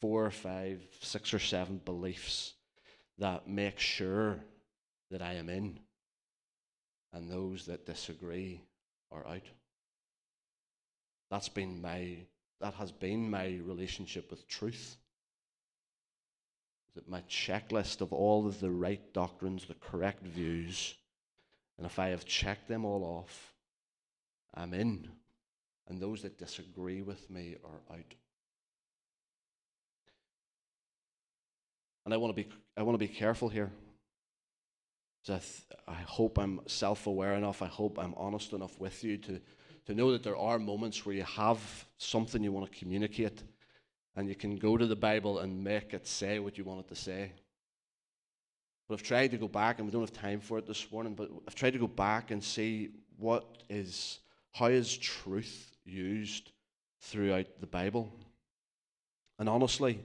four 0.00 0.24
or 0.24 0.30
five, 0.30 0.80
six 1.00 1.34
or 1.34 1.38
seven 1.38 1.82
beliefs 1.84 2.54
that 3.18 3.48
make 3.48 3.78
sure 3.78 4.38
that 5.10 5.22
I 5.22 5.34
am 5.34 5.48
in, 5.48 5.78
and 7.12 7.30
those 7.30 7.66
that 7.66 7.86
disagree 7.86 8.60
are 9.12 9.26
out. 9.26 9.46
That's 11.30 11.48
been 11.48 11.80
my 11.80 12.18
that 12.60 12.74
has 12.74 12.92
been 12.92 13.30
my 13.30 13.58
relationship 13.64 14.30
with 14.30 14.48
truth. 14.48 14.96
That 16.94 17.08
my 17.08 17.22
checklist 17.22 18.00
of 18.00 18.12
all 18.12 18.46
of 18.46 18.60
the 18.60 18.70
right 18.70 19.12
doctrines, 19.12 19.66
the 19.66 19.74
correct 19.74 20.24
views, 20.24 20.94
and 21.76 21.86
if 21.86 21.98
I 21.98 22.08
have 22.08 22.24
checked 22.24 22.68
them 22.68 22.84
all 22.84 23.04
off, 23.04 23.52
I'm 24.54 24.72
in. 24.74 25.08
And 25.88 26.00
those 26.00 26.22
that 26.22 26.38
disagree 26.38 27.02
with 27.02 27.28
me 27.28 27.56
are 27.64 27.96
out. 27.96 28.14
And 32.04 32.12
I 32.12 32.16
want 32.16 32.36
to 32.36 32.42
be, 32.42 32.48
I 32.76 32.82
want 32.82 32.94
to 32.94 33.06
be 33.06 33.12
careful 33.12 33.48
here. 33.48 33.70
I, 35.26 35.38
th- 35.38 35.62
I 35.88 35.94
hope 35.94 36.38
I'm 36.38 36.60
self 36.66 37.06
aware 37.06 37.34
enough. 37.34 37.62
I 37.62 37.66
hope 37.66 37.98
I'm 37.98 38.14
honest 38.16 38.52
enough 38.52 38.78
with 38.78 39.02
you 39.02 39.16
to, 39.18 39.40
to 39.86 39.94
know 39.94 40.12
that 40.12 40.22
there 40.22 40.36
are 40.36 40.58
moments 40.58 41.06
where 41.06 41.14
you 41.14 41.24
have 41.24 41.86
something 41.96 42.42
you 42.42 42.52
want 42.52 42.70
to 42.70 42.78
communicate 42.78 43.42
and 44.16 44.28
you 44.28 44.34
can 44.34 44.56
go 44.56 44.76
to 44.76 44.86
the 44.86 44.96
Bible 44.96 45.38
and 45.40 45.64
make 45.64 45.94
it 45.94 46.06
say 46.06 46.38
what 46.38 46.58
you 46.58 46.64
want 46.64 46.80
it 46.80 46.88
to 46.88 46.94
say. 46.94 47.32
But 48.88 48.94
I've 48.94 49.02
tried 49.02 49.30
to 49.30 49.38
go 49.38 49.48
back, 49.48 49.78
and 49.78 49.86
we 49.86 49.92
don't 49.92 50.02
have 50.02 50.12
time 50.12 50.40
for 50.40 50.58
it 50.58 50.66
this 50.66 50.90
morning, 50.92 51.14
but 51.14 51.30
I've 51.48 51.54
tried 51.54 51.72
to 51.72 51.78
go 51.78 51.86
back 51.86 52.30
and 52.30 52.44
see 52.44 52.90
what 53.16 53.62
is, 53.70 54.20
how 54.52 54.66
is 54.66 54.96
truth 54.96 55.74
used 55.84 56.52
throughout 57.00 57.46
the 57.60 57.66
Bible. 57.66 58.12
And 59.38 59.48
honestly, 59.48 60.00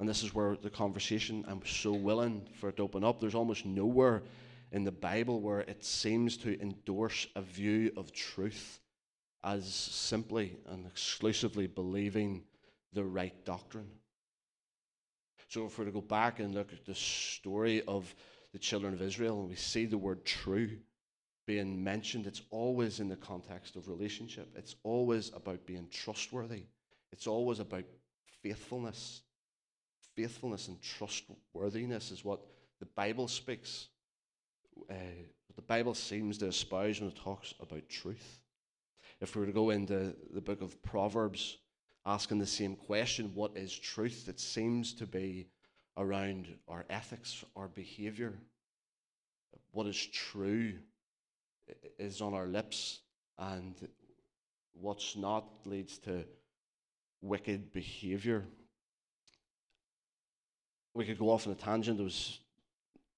and 0.00 0.08
this 0.08 0.22
is 0.22 0.34
where 0.34 0.56
the 0.56 0.70
conversation, 0.70 1.44
I'm 1.46 1.60
so 1.66 1.92
willing 1.92 2.48
for 2.58 2.70
it 2.70 2.78
to 2.78 2.82
open 2.82 3.04
up. 3.04 3.20
There's 3.20 3.34
almost 3.34 3.66
nowhere 3.66 4.22
in 4.72 4.82
the 4.82 4.90
Bible 4.90 5.42
where 5.42 5.60
it 5.60 5.84
seems 5.84 6.38
to 6.38 6.58
endorse 6.60 7.26
a 7.36 7.42
view 7.42 7.92
of 7.98 8.10
truth 8.10 8.80
as 9.44 9.66
simply 9.66 10.56
and 10.70 10.86
exclusively 10.86 11.66
believing 11.66 12.42
the 12.94 13.04
right 13.04 13.44
doctrine. 13.44 13.90
So, 15.48 15.66
if 15.66 15.78
we're 15.78 15.84
to 15.84 15.90
go 15.90 16.00
back 16.00 16.40
and 16.40 16.54
look 16.54 16.72
at 16.72 16.86
the 16.86 16.94
story 16.94 17.82
of 17.86 18.14
the 18.52 18.58
children 18.58 18.94
of 18.94 19.02
Israel, 19.02 19.40
and 19.40 19.50
we 19.50 19.56
see 19.56 19.84
the 19.84 19.98
word 19.98 20.24
true 20.24 20.78
being 21.46 21.82
mentioned, 21.82 22.26
it's 22.26 22.42
always 22.50 23.00
in 23.00 23.08
the 23.08 23.16
context 23.16 23.76
of 23.76 23.88
relationship. 23.88 24.48
It's 24.56 24.76
always 24.82 25.30
about 25.34 25.66
being 25.66 25.88
trustworthy. 25.90 26.64
It's 27.12 27.26
always 27.26 27.58
about 27.58 27.84
faithfulness. 28.42 29.22
Faithfulness 30.16 30.68
and 30.68 30.80
trustworthiness 30.82 32.10
is 32.10 32.24
what 32.24 32.40
the 32.80 32.86
Bible 32.86 33.28
speaks. 33.28 33.88
Uh, 34.90 34.94
the 35.56 35.62
Bible 35.62 35.94
seems 35.94 36.38
to 36.38 36.46
espouse 36.46 37.00
when 37.00 37.10
it 37.10 37.16
talks 37.16 37.54
about 37.60 37.88
truth. 37.88 38.40
If 39.20 39.34
we 39.34 39.40
were 39.40 39.46
to 39.46 39.52
go 39.52 39.70
into 39.70 40.14
the 40.32 40.40
book 40.40 40.62
of 40.62 40.82
Proverbs, 40.82 41.58
asking 42.06 42.38
the 42.38 42.46
same 42.46 42.76
question 42.76 43.32
what 43.34 43.56
is 43.56 43.76
truth? 43.76 44.28
It 44.28 44.40
seems 44.40 44.94
to 44.94 45.06
be 45.06 45.48
around 45.96 46.48
our 46.68 46.86
ethics, 46.88 47.44
our 47.56 47.68
behavior. 47.68 48.38
What 49.72 49.86
is 49.86 50.06
true 50.06 50.74
is 51.98 52.20
on 52.20 52.34
our 52.34 52.46
lips, 52.46 53.00
and 53.38 53.74
what's 54.72 55.16
not 55.16 55.44
leads 55.66 55.98
to 55.98 56.24
wicked 57.20 57.72
behavior. 57.72 58.46
We 60.94 61.04
could 61.04 61.18
go 61.18 61.30
off 61.30 61.46
on 61.46 61.52
a 61.52 61.56
tangent. 61.56 61.98
There 61.98 62.04
was, 62.04 62.40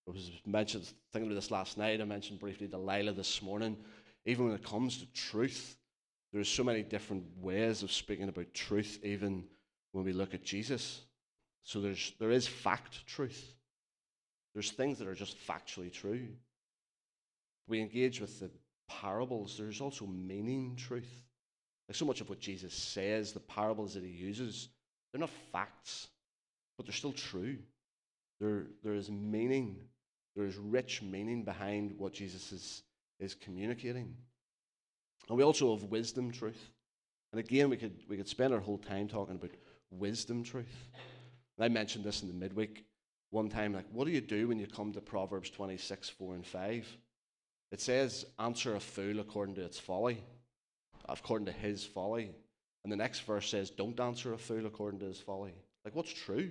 I 0.08 0.12
was 0.12 0.30
mentioned, 0.44 0.92
thinking 1.12 1.30
about 1.30 1.40
this 1.40 1.50
last 1.50 1.78
night. 1.78 2.00
I 2.00 2.04
mentioned 2.04 2.40
briefly 2.40 2.66
Delilah 2.66 3.12
this 3.12 3.42
morning. 3.42 3.76
Even 4.24 4.46
when 4.46 4.54
it 4.54 4.64
comes 4.64 4.98
to 4.98 5.06
truth, 5.12 5.76
there 6.32 6.40
are 6.40 6.44
so 6.44 6.64
many 6.64 6.82
different 6.82 7.24
ways 7.40 7.82
of 7.82 7.90
speaking 7.92 8.28
about 8.28 8.54
truth, 8.54 8.98
even 9.02 9.44
when 9.92 10.04
we 10.04 10.12
look 10.12 10.34
at 10.34 10.44
Jesus. 10.44 11.02
So 11.62 11.80
there's, 11.80 12.12
there 12.18 12.30
is 12.30 12.46
fact 12.46 13.06
truth. 13.06 13.54
There's 14.54 14.70
things 14.70 14.98
that 14.98 15.08
are 15.08 15.14
just 15.14 15.36
factually 15.46 15.92
true. 15.92 16.28
We 17.68 17.80
engage 17.80 18.20
with 18.20 18.40
the 18.40 18.50
parables, 18.88 19.56
there's 19.56 19.80
also 19.80 20.06
meaning 20.06 20.76
truth. 20.76 21.10
Like 21.88 21.96
so 21.96 22.04
much 22.04 22.20
of 22.20 22.28
what 22.28 22.40
Jesus 22.40 22.74
says, 22.74 23.32
the 23.32 23.40
parables 23.40 23.94
that 23.94 24.04
he 24.04 24.10
uses, 24.10 24.68
they're 25.12 25.20
not 25.20 25.30
facts, 25.52 26.08
but 26.82 26.88
they're 26.88 26.96
still 26.96 27.12
true. 27.12 27.58
There, 28.40 28.66
there 28.82 28.94
is 28.94 29.08
meaning, 29.08 29.76
there 30.34 30.46
is 30.46 30.56
rich 30.56 31.00
meaning 31.00 31.44
behind 31.44 31.94
what 31.96 32.12
Jesus 32.12 32.50
is, 32.50 32.82
is 33.20 33.36
communicating. 33.36 34.16
And 35.28 35.38
we 35.38 35.44
also 35.44 35.76
have 35.76 35.84
wisdom 35.84 36.32
truth. 36.32 36.70
And 37.30 37.38
again, 37.38 37.70
we 37.70 37.76
could, 37.76 38.00
we 38.08 38.16
could 38.16 38.28
spend 38.28 38.52
our 38.52 38.58
whole 38.58 38.78
time 38.78 39.06
talking 39.06 39.36
about 39.36 39.52
wisdom 39.92 40.42
truth. 40.42 40.88
And 41.56 41.64
I 41.64 41.68
mentioned 41.68 42.04
this 42.04 42.22
in 42.22 42.28
the 42.28 42.34
midweek 42.34 42.84
one 43.30 43.48
time 43.48 43.72
like, 43.72 43.86
what 43.92 44.06
do 44.06 44.10
you 44.10 44.20
do 44.20 44.48
when 44.48 44.58
you 44.58 44.66
come 44.66 44.92
to 44.92 45.00
Proverbs 45.00 45.50
26, 45.50 46.08
4 46.08 46.34
and 46.34 46.44
5? 46.44 46.96
It 47.70 47.80
says, 47.80 48.26
answer 48.40 48.74
a 48.74 48.80
fool 48.80 49.20
according 49.20 49.54
to 49.54 49.62
its 49.62 49.78
folly, 49.78 50.20
according 51.08 51.46
to 51.46 51.52
his 51.52 51.84
folly. 51.84 52.34
And 52.82 52.92
the 52.92 52.96
next 52.96 53.20
verse 53.20 53.48
says, 53.48 53.70
don't 53.70 54.00
answer 54.00 54.32
a 54.32 54.38
fool 54.38 54.66
according 54.66 54.98
to 55.00 55.06
his 55.06 55.20
folly. 55.20 55.54
Like, 55.84 55.94
what's 55.94 56.12
true? 56.12 56.50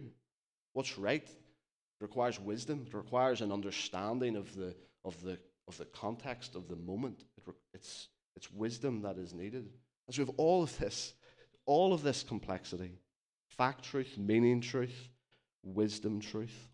What's 0.73 0.97
right? 0.97 1.23
It 1.23 2.01
requires 2.01 2.39
wisdom. 2.39 2.85
It 2.87 2.93
requires 2.93 3.41
an 3.41 3.51
understanding 3.51 4.35
of 4.35 4.53
the, 4.55 4.75
of 5.05 5.21
the, 5.21 5.37
of 5.67 5.77
the 5.77 5.85
context 5.85 6.55
of 6.55 6.67
the 6.67 6.75
moment. 6.75 7.23
It, 7.37 7.53
it's, 7.73 8.07
it's 8.35 8.51
wisdom 8.51 9.01
that 9.03 9.17
is 9.17 9.33
needed. 9.33 9.69
So 10.09 10.21
we 10.21 10.27
have 10.27 10.35
all 10.37 10.63
of 10.63 10.77
this, 10.77 11.13
all 11.65 11.93
of 11.93 12.03
this 12.03 12.23
complexity 12.23 12.91
fact 13.47 13.83
truth, 13.83 14.17
meaning 14.17 14.61
truth, 14.61 15.09
wisdom 15.63 16.19
truth. 16.19 16.67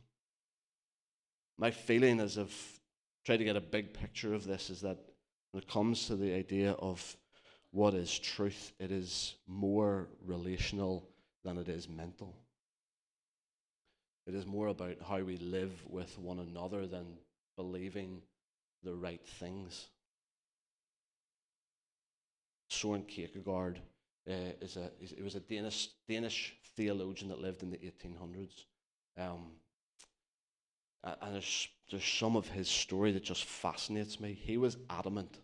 My 1.58 1.72
feeling 1.72 2.20
as 2.20 2.38
I've 2.38 2.80
tried 3.26 3.38
to 3.38 3.44
get 3.44 3.56
a 3.56 3.62
big 3.62 3.94
picture 3.94 4.34
of 4.34 4.46
this 4.46 4.70
is 4.70 4.82
that 4.82 4.98
when 5.52 5.64
it 5.64 5.70
comes 5.70 6.08
to 6.08 6.16
the 6.16 6.34
idea 6.34 6.72
of 6.74 7.18
what 7.72 7.94
is 7.94 8.18
truth, 8.18 8.74
it 8.80 8.92
is 8.92 9.36
more 9.48 10.08
relational 10.26 11.10
than 11.44 11.58
it 11.58 11.68
is 11.68 11.90
mental. 11.90 12.36
It 14.28 14.36
is 14.36 14.46
more 14.46 14.68
about 14.68 14.98
how 15.08 15.22
we 15.22 15.38
live 15.38 15.72
with 15.88 16.20
one 16.20 16.40
another 16.40 16.86
than 16.86 17.06
believing 17.56 18.22
the 18.84 18.94
right 18.94 19.26
things. 19.26 19.88
Soren 22.70 23.04
Kierkegaard 23.04 23.80
uh, 24.30 24.52
is 24.60 24.76
a 24.76 24.92
is, 25.02 25.14
it 25.14 25.24
was 25.24 25.36
a 25.36 25.40
Danish 25.40 25.88
Danish 26.10 26.56
theologian 26.76 27.30
that 27.30 27.40
lived 27.40 27.64
in 27.64 27.72
the 27.72 27.78
1800s, 27.78 28.66
um, 29.18 29.54
and 31.22 31.34
there's 31.34 31.70
there's 31.90 32.04
some 32.04 32.36
of 32.36 32.50
his 32.50 32.68
story 32.68 33.14
that 33.14 33.24
just 33.24 33.46
fascinates 33.46 34.20
me. 34.20 34.34
He 34.34 34.58
was 34.58 34.76
adamant 34.90 35.40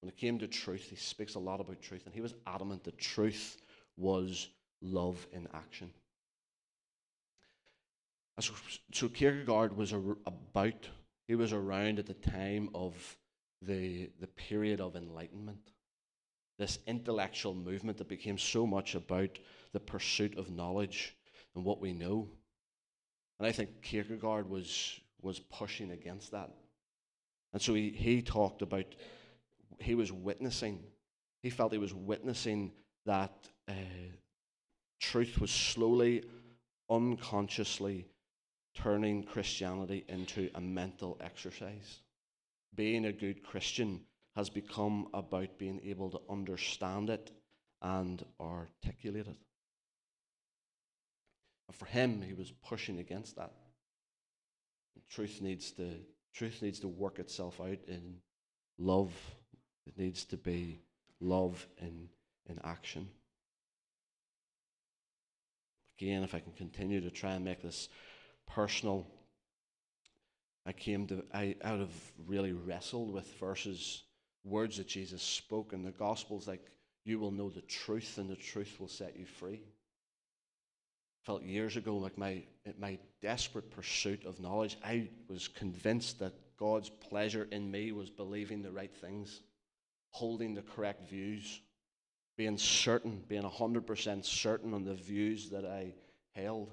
when 0.00 0.08
it 0.08 0.16
came 0.16 0.40
to 0.40 0.48
truth. 0.48 0.88
He 0.90 0.96
speaks 0.96 1.36
a 1.36 1.38
lot 1.38 1.60
about 1.60 1.80
truth, 1.80 2.04
and 2.04 2.14
he 2.14 2.20
was 2.20 2.34
adamant 2.48 2.82
that 2.82 2.98
truth 2.98 3.58
was 3.96 4.48
love 4.82 5.24
in 5.32 5.46
action. 5.54 5.92
So, 8.40 8.54
so 8.92 9.08
Kierkegaard 9.08 9.76
was 9.76 9.92
a, 9.92 10.02
about, 10.26 10.88
he 11.26 11.34
was 11.34 11.52
around 11.52 11.98
at 11.98 12.06
the 12.06 12.14
time 12.14 12.70
of 12.74 12.94
the, 13.62 14.10
the 14.20 14.28
period 14.28 14.80
of 14.80 14.94
enlightenment 14.94 15.72
this 16.58 16.78
intellectual 16.86 17.54
movement 17.54 17.98
that 17.98 18.08
became 18.08 18.36
so 18.36 18.66
much 18.66 18.94
about 18.94 19.38
the 19.72 19.80
pursuit 19.80 20.36
of 20.36 20.50
knowledge 20.50 21.16
and 21.54 21.64
what 21.64 21.80
we 21.80 21.92
know. 21.92 22.28
And 23.38 23.46
I 23.46 23.52
think 23.52 23.80
Kierkegaard 23.80 24.50
was, 24.50 24.98
was 25.22 25.38
pushing 25.38 25.92
against 25.92 26.32
that. 26.32 26.50
And 27.52 27.62
so 27.62 27.74
he, 27.74 27.90
he 27.90 28.22
talked 28.22 28.62
about, 28.62 28.86
he 29.78 29.94
was 29.94 30.10
witnessing, 30.12 30.82
he 31.42 31.50
felt 31.50 31.72
he 31.72 31.78
was 31.78 31.94
witnessing 31.94 32.72
that 33.06 33.32
uh, 33.68 33.72
truth 35.00 35.40
was 35.40 35.52
slowly, 35.52 36.24
unconsciously 36.90 38.06
turning 38.82 39.24
Christianity 39.24 40.04
into 40.08 40.50
a 40.54 40.60
mental 40.60 41.18
exercise. 41.20 42.00
Being 42.74 43.06
a 43.06 43.12
good 43.12 43.42
Christian 43.42 44.02
has 44.36 44.50
become 44.50 45.08
about 45.14 45.58
being 45.58 45.80
able 45.84 46.10
to 46.10 46.20
understand 46.30 47.10
it 47.10 47.30
and 47.82 48.24
articulate 48.40 49.26
it. 49.26 49.36
And 51.66 51.76
for 51.76 51.86
him, 51.86 52.22
he 52.22 52.34
was 52.34 52.52
pushing 52.64 52.98
against 52.98 53.36
that. 53.36 53.52
truth 55.10 55.40
needs 55.40 55.72
to 55.72 55.84
truth 56.34 56.62
needs 56.62 56.80
to 56.80 56.88
work 56.88 57.18
itself 57.18 57.60
out 57.60 57.78
in 57.88 58.16
love. 58.78 59.12
It 59.86 59.98
needs 59.98 60.24
to 60.26 60.36
be 60.36 60.80
love 61.20 61.66
in, 61.78 62.08
in 62.46 62.60
action. 62.62 63.08
Again, 65.98 66.22
if 66.22 66.34
I 66.34 66.38
can 66.40 66.52
continue 66.52 67.00
to 67.00 67.10
try 67.10 67.32
and 67.32 67.44
make 67.44 67.62
this 67.62 67.88
personal, 68.48 69.06
I 70.66 70.72
came 70.72 71.06
to, 71.08 71.24
I 71.32 71.56
out 71.62 71.80
of 71.80 71.90
really 72.26 72.52
wrestled 72.52 73.12
with 73.12 73.26
verses, 73.38 74.02
words 74.44 74.76
that 74.76 74.88
Jesus 74.88 75.22
spoke 75.22 75.72
in 75.72 75.82
the 75.82 75.90
Gospels, 75.90 76.46
like, 76.46 76.70
you 77.04 77.18
will 77.18 77.30
know 77.30 77.48
the 77.48 77.62
truth, 77.62 78.18
and 78.18 78.28
the 78.28 78.36
truth 78.36 78.76
will 78.78 78.88
set 78.88 79.16
you 79.18 79.24
free. 79.24 79.62
I 79.62 81.26
Felt 81.26 81.42
years 81.42 81.76
ago 81.76 81.96
like 81.96 82.18
my, 82.18 82.42
my 82.78 82.98
desperate 83.22 83.70
pursuit 83.70 84.24
of 84.26 84.40
knowledge, 84.40 84.76
I 84.84 85.08
was 85.28 85.48
convinced 85.48 86.18
that 86.18 86.34
God's 86.58 86.90
pleasure 86.90 87.48
in 87.50 87.70
me 87.70 87.92
was 87.92 88.10
believing 88.10 88.62
the 88.62 88.72
right 88.72 88.94
things, 88.94 89.40
holding 90.10 90.54
the 90.54 90.62
correct 90.62 91.08
views 91.08 91.60
being 92.38 92.56
certain, 92.56 93.20
being 93.28 93.42
100% 93.42 94.24
certain 94.24 94.72
on 94.72 94.84
the 94.84 94.94
views 94.94 95.50
that 95.50 95.66
I 95.66 95.92
held. 96.36 96.70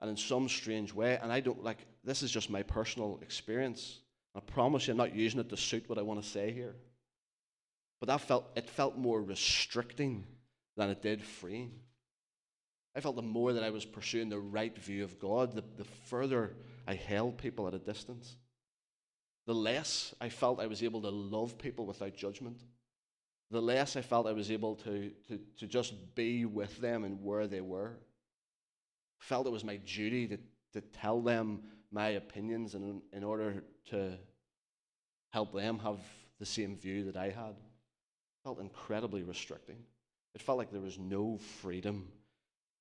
And 0.00 0.10
in 0.10 0.16
some 0.16 0.48
strange 0.48 0.92
way, 0.94 1.18
and 1.20 1.32
I 1.32 1.40
don't 1.40 1.62
like 1.62 1.78
this 2.04 2.22
is 2.22 2.30
just 2.30 2.50
my 2.50 2.62
personal 2.62 3.18
experience. 3.22 3.98
I 4.34 4.40
promise 4.40 4.86
you, 4.86 4.92
I'm 4.92 4.96
not 4.98 5.14
using 5.14 5.40
it 5.40 5.48
to 5.48 5.56
suit 5.56 5.88
what 5.88 5.98
I 5.98 6.02
want 6.02 6.22
to 6.22 6.28
say 6.28 6.52
here. 6.52 6.76
But 8.00 8.06
that 8.06 8.20
felt 8.20 8.46
it 8.54 8.70
felt 8.70 8.96
more 8.96 9.20
restricting 9.20 10.24
than 10.76 10.90
it 10.90 11.02
did 11.02 11.22
freeing. 11.22 11.72
I 12.94 13.00
felt 13.00 13.16
the 13.16 13.22
more 13.22 13.52
that 13.52 13.64
I 13.64 13.70
was 13.70 13.84
pursuing 13.84 14.28
the 14.28 14.38
right 14.38 14.76
view 14.76 15.04
of 15.04 15.18
God, 15.18 15.54
the, 15.54 15.64
the 15.76 15.84
further 15.84 16.54
I 16.86 16.94
held 16.94 17.38
people 17.38 17.66
at 17.66 17.74
a 17.74 17.78
distance. 17.78 18.36
The 19.46 19.54
less 19.54 20.14
I 20.20 20.28
felt 20.28 20.60
I 20.60 20.66
was 20.66 20.82
able 20.82 21.02
to 21.02 21.10
love 21.10 21.58
people 21.58 21.86
without 21.86 22.14
judgment 22.14 22.62
the 23.50 23.62
less 23.62 23.96
I 23.96 24.02
felt 24.02 24.26
I 24.26 24.32
was 24.32 24.50
able 24.50 24.76
to, 24.76 25.10
to, 25.28 25.40
to 25.58 25.66
just 25.66 26.14
be 26.14 26.44
with 26.44 26.78
them 26.78 27.04
and 27.04 27.22
where 27.22 27.46
they 27.46 27.60
were. 27.60 27.98
Felt 29.18 29.46
it 29.46 29.50
was 29.50 29.64
my 29.64 29.76
duty 29.76 30.26
to, 30.28 30.38
to 30.74 30.80
tell 30.80 31.20
them 31.20 31.62
my 31.90 32.10
opinions 32.10 32.74
in, 32.74 33.02
in 33.12 33.24
order 33.24 33.64
to 33.90 34.18
help 35.30 35.52
them 35.52 35.78
have 35.80 35.98
the 36.38 36.46
same 36.46 36.76
view 36.76 37.04
that 37.04 37.16
I 37.16 37.30
had. 37.30 37.56
Felt 38.44 38.60
incredibly 38.60 39.22
restricting. 39.22 39.78
It 40.34 40.42
felt 40.42 40.58
like 40.58 40.70
there 40.70 40.80
was 40.80 40.98
no 40.98 41.38
freedom 41.60 42.08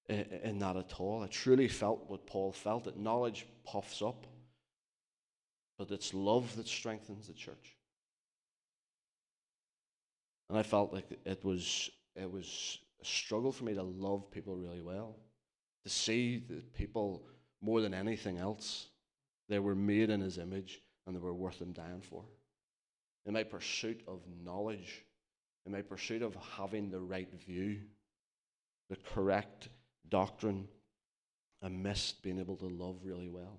in, 0.08 0.26
in 0.44 0.60
that 0.60 0.78
at 0.78 1.00
all. 1.00 1.24
I 1.24 1.28
truly 1.28 1.68
felt 1.68 2.10
what 2.10 2.26
Paul 2.26 2.52
felt 2.52 2.86
that 2.86 2.98
knowledge 2.98 3.46
puffs 3.66 4.02
up, 4.02 4.26
but 5.78 5.92
it's 5.92 6.14
love 6.14 6.56
that 6.56 6.68
strengthens 6.68 7.28
the 7.28 7.34
church. 7.34 7.76
And 10.50 10.58
I 10.58 10.64
felt 10.64 10.94
like 10.94 11.06
it 11.26 11.44
was 11.44 11.90
it 12.16 12.32
was 12.32 12.80
a 13.02 13.06
struggle 13.06 13.52
for 13.52 13.64
me 13.66 13.74
to 13.76 13.84
love 13.84 14.32
people 14.32 14.56
really 14.56 14.82
well, 14.82 15.18
to 15.88 15.94
see 15.94 16.44
that 16.50 16.74
people 16.74 17.24
more 17.62 17.80
than 17.80 17.94
anything 17.94 18.38
else, 18.38 18.88
they 19.48 19.58
were 19.58 19.74
made 19.76 20.10
in 20.10 20.20
His 20.20 20.38
image 20.38 20.82
and 21.06 21.16
they 21.16 21.20
were 21.20 21.34
worth 21.34 21.60
them 21.60 21.72
dying 21.72 22.02
for. 22.02 22.26
In 23.26 23.34
my 23.34 23.44
pursuit 23.44 24.02
of 24.06 24.20
knowledge, 24.44 25.06
in 25.66 25.72
my 25.72 25.82
pursuit 25.82 26.22
of 26.22 26.36
having 26.58 26.90
the 26.90 27.00
right 27.00 27.34
view, 27.46 27.80
the 28.90 28.98
correct 28.98 29.70
doctrine, 30.10 30.68
I 31.64 31.70
missed 31.70 32.22
being 32.22 32.40
able 32.40 32.58
to 32.58 32.68
love 32.68 32.98
really 33.06 33.30
well. 33.30 33.58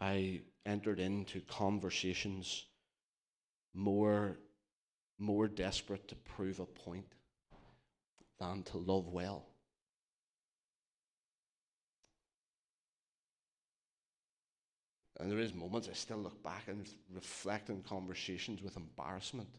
I 0.00 0.40
entered 0.64 0.98
into 0.98 1.40
conversations 1.42 2.64
more 3.74 4.38
more 5.18 5.46
desperate 5.46 6.08
to 6.08 6.14
prove 6.14 6.60
a 6.60 6.64
point 6.64 7.12
than 8.38 8.62
to 8.62 8.78
love 8.78 9.06
well. 9.08 9.49
And 15.20 15.30
there 15.30 15.38
is 15.38 15.52
moments 15.52 15.88
I 15.88 15.92
still 15.92 16.16
look 16.16 16.42
back 16.42 16.68
and 16.68 16.88
reflect 17.14 17.68
in 17.68 17.82
conversations 17.82 18.62
with 18.62 18.76
embarrassment 18.76 19.50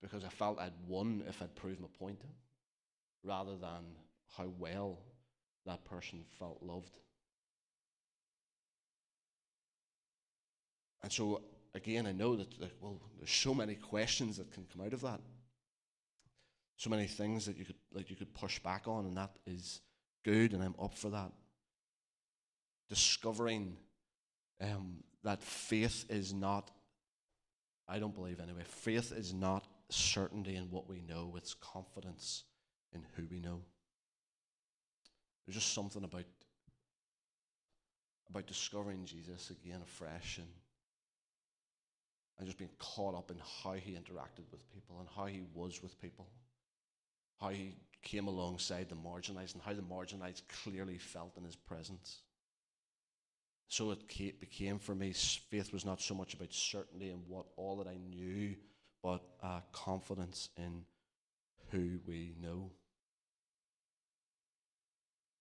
because 0.00 0.24
I 0.24 0.28
felt 0.28 0.58
I'd 0.58 0.72
won 0.86 1.22
if 1.28 1.42
I'd 1.42 1.54
proved 1.56 1.80
my 1.80 1.88
point, 1.98 2.20
rather 3.22 3.56
than 3.56 3.84
how 4.36 4.46
well 4.58 4.98
that 5.66 5.84
person 5.84 6.24
felt 6.38 6.62
loved. 6.62 6.96
And 11.02 11.12
so 11.12 11.42
again, 11.74 12.06
I 12.06 12.12
know 12.12 12.36
that, 12.36 12.48
well, 12.80 13.00
there's 13.18 13.30
so 13.30 13.52
many 13.52 13.74
questions 13.74 14.38
that 14.38 14.52
can 14.52 14.64
come 14.72 14.86
out 14.86 14.92
of 14.92 15.02
that. 15.02 15.20
So 16.76 16.90
many 16.90 17.06
things 17.06 17.44
that 17.46 17.58
you 17.58 17.64
could 17.64 17.76
like 17.92 18.08
you 18.08 18.16
could 18.16 18.32
push 18.34 18.60
back 18.60 18.86
on, 18.86 19.04
and 19.04 19.16
that 19.16 19.32
is 19.46 19.80
good, 20.24 20.52
and 20.52 20.62
I'm 20.62 20.76
up 20.80 20.96
for 20.96 21.10
that. 21.10 21.32
Discovering 22.88 23.76
um, 24.60 24.98
that 25.24 25.42
faith 25.42 26.06
is 26.08 26.32
not, 26.32 26.70
I 27.88 27.98
don't 27.98 28.14
believe 28.14 28.40
anyway, 28.40 28.62
faith 28.64 29.12
is 29.12 29.32
not 29.32 29.66
certainty 29.90 30.56
in 30.56 30.70
what 30.70 30.88
we 30.88 31.00
know, 31.00 31.34
it's 31.36 31.54
confidence 31.54 32.44
in 32.92 33.04
who 33.16 33.26
we 33.30 33.40
know. 33.40 33.60
There's 35.46 35.56
just 35.56 35.72
something 35.72 36.04
about 36.04 36.24
about 38.30 38.46
discovering 38.46 39.06
Jesus 39.06 39.48
again 39.50 39.80
afresh 39.82 40.36
and 40.36 40.48
and 42.38 42.46
just 42.46 42.58
being 42.58 42.70
caught 42.78 43.14
up 43.14 43.30
in 43.30 43.36
how 43.64 43.72
he 43.72 43.92
interacted 43.92 44.44
with 44.52 44.70
people 44.72 44.96
and 45.00 45.08
how 45.16 45.26
he 45.26 45.42
was 45.54 45.82
with 45.82 46.00
people, 46.00 46.28
how 47.40 47.48
he 47.48 47.74
came 48.02 48.28
alongside 48.28 48.88
the 48.88 48.94
marginalized 48.94 49.54
and 49.54 49.62
how 49.62 49.72
the 49.72 49.82
marginalized 49.82 50.42
clearly 50.62 50.98
felt 50.98 51.36
in 51.36 51.44
his 51.44 51.56
presence. 51.56 52.20
So 53.68 53.90
it 53.90 54.08
became 54.40 54.78
for 54.78 54.94
me, 54.94 55.12
faith 55.12 55.72
was 55.74 55.84
not 55.84 56.00
so 56.00 56.14
much 56.14 56.32
about 56.32 56.52
certainty 56.52 57.10
and 57.10 57.22
what 57.28 57.44
all 57.56 57.76
that 57.76 57.86
I 57.86 57.98
knew, 57.98 58.56
but 59.02 59.22
uh, 59.42 59.60
confidence 59.72 60.48
in 60.56 60.84
who 61.70 61.98
we 62.06 62.34
know. 62.40 62.70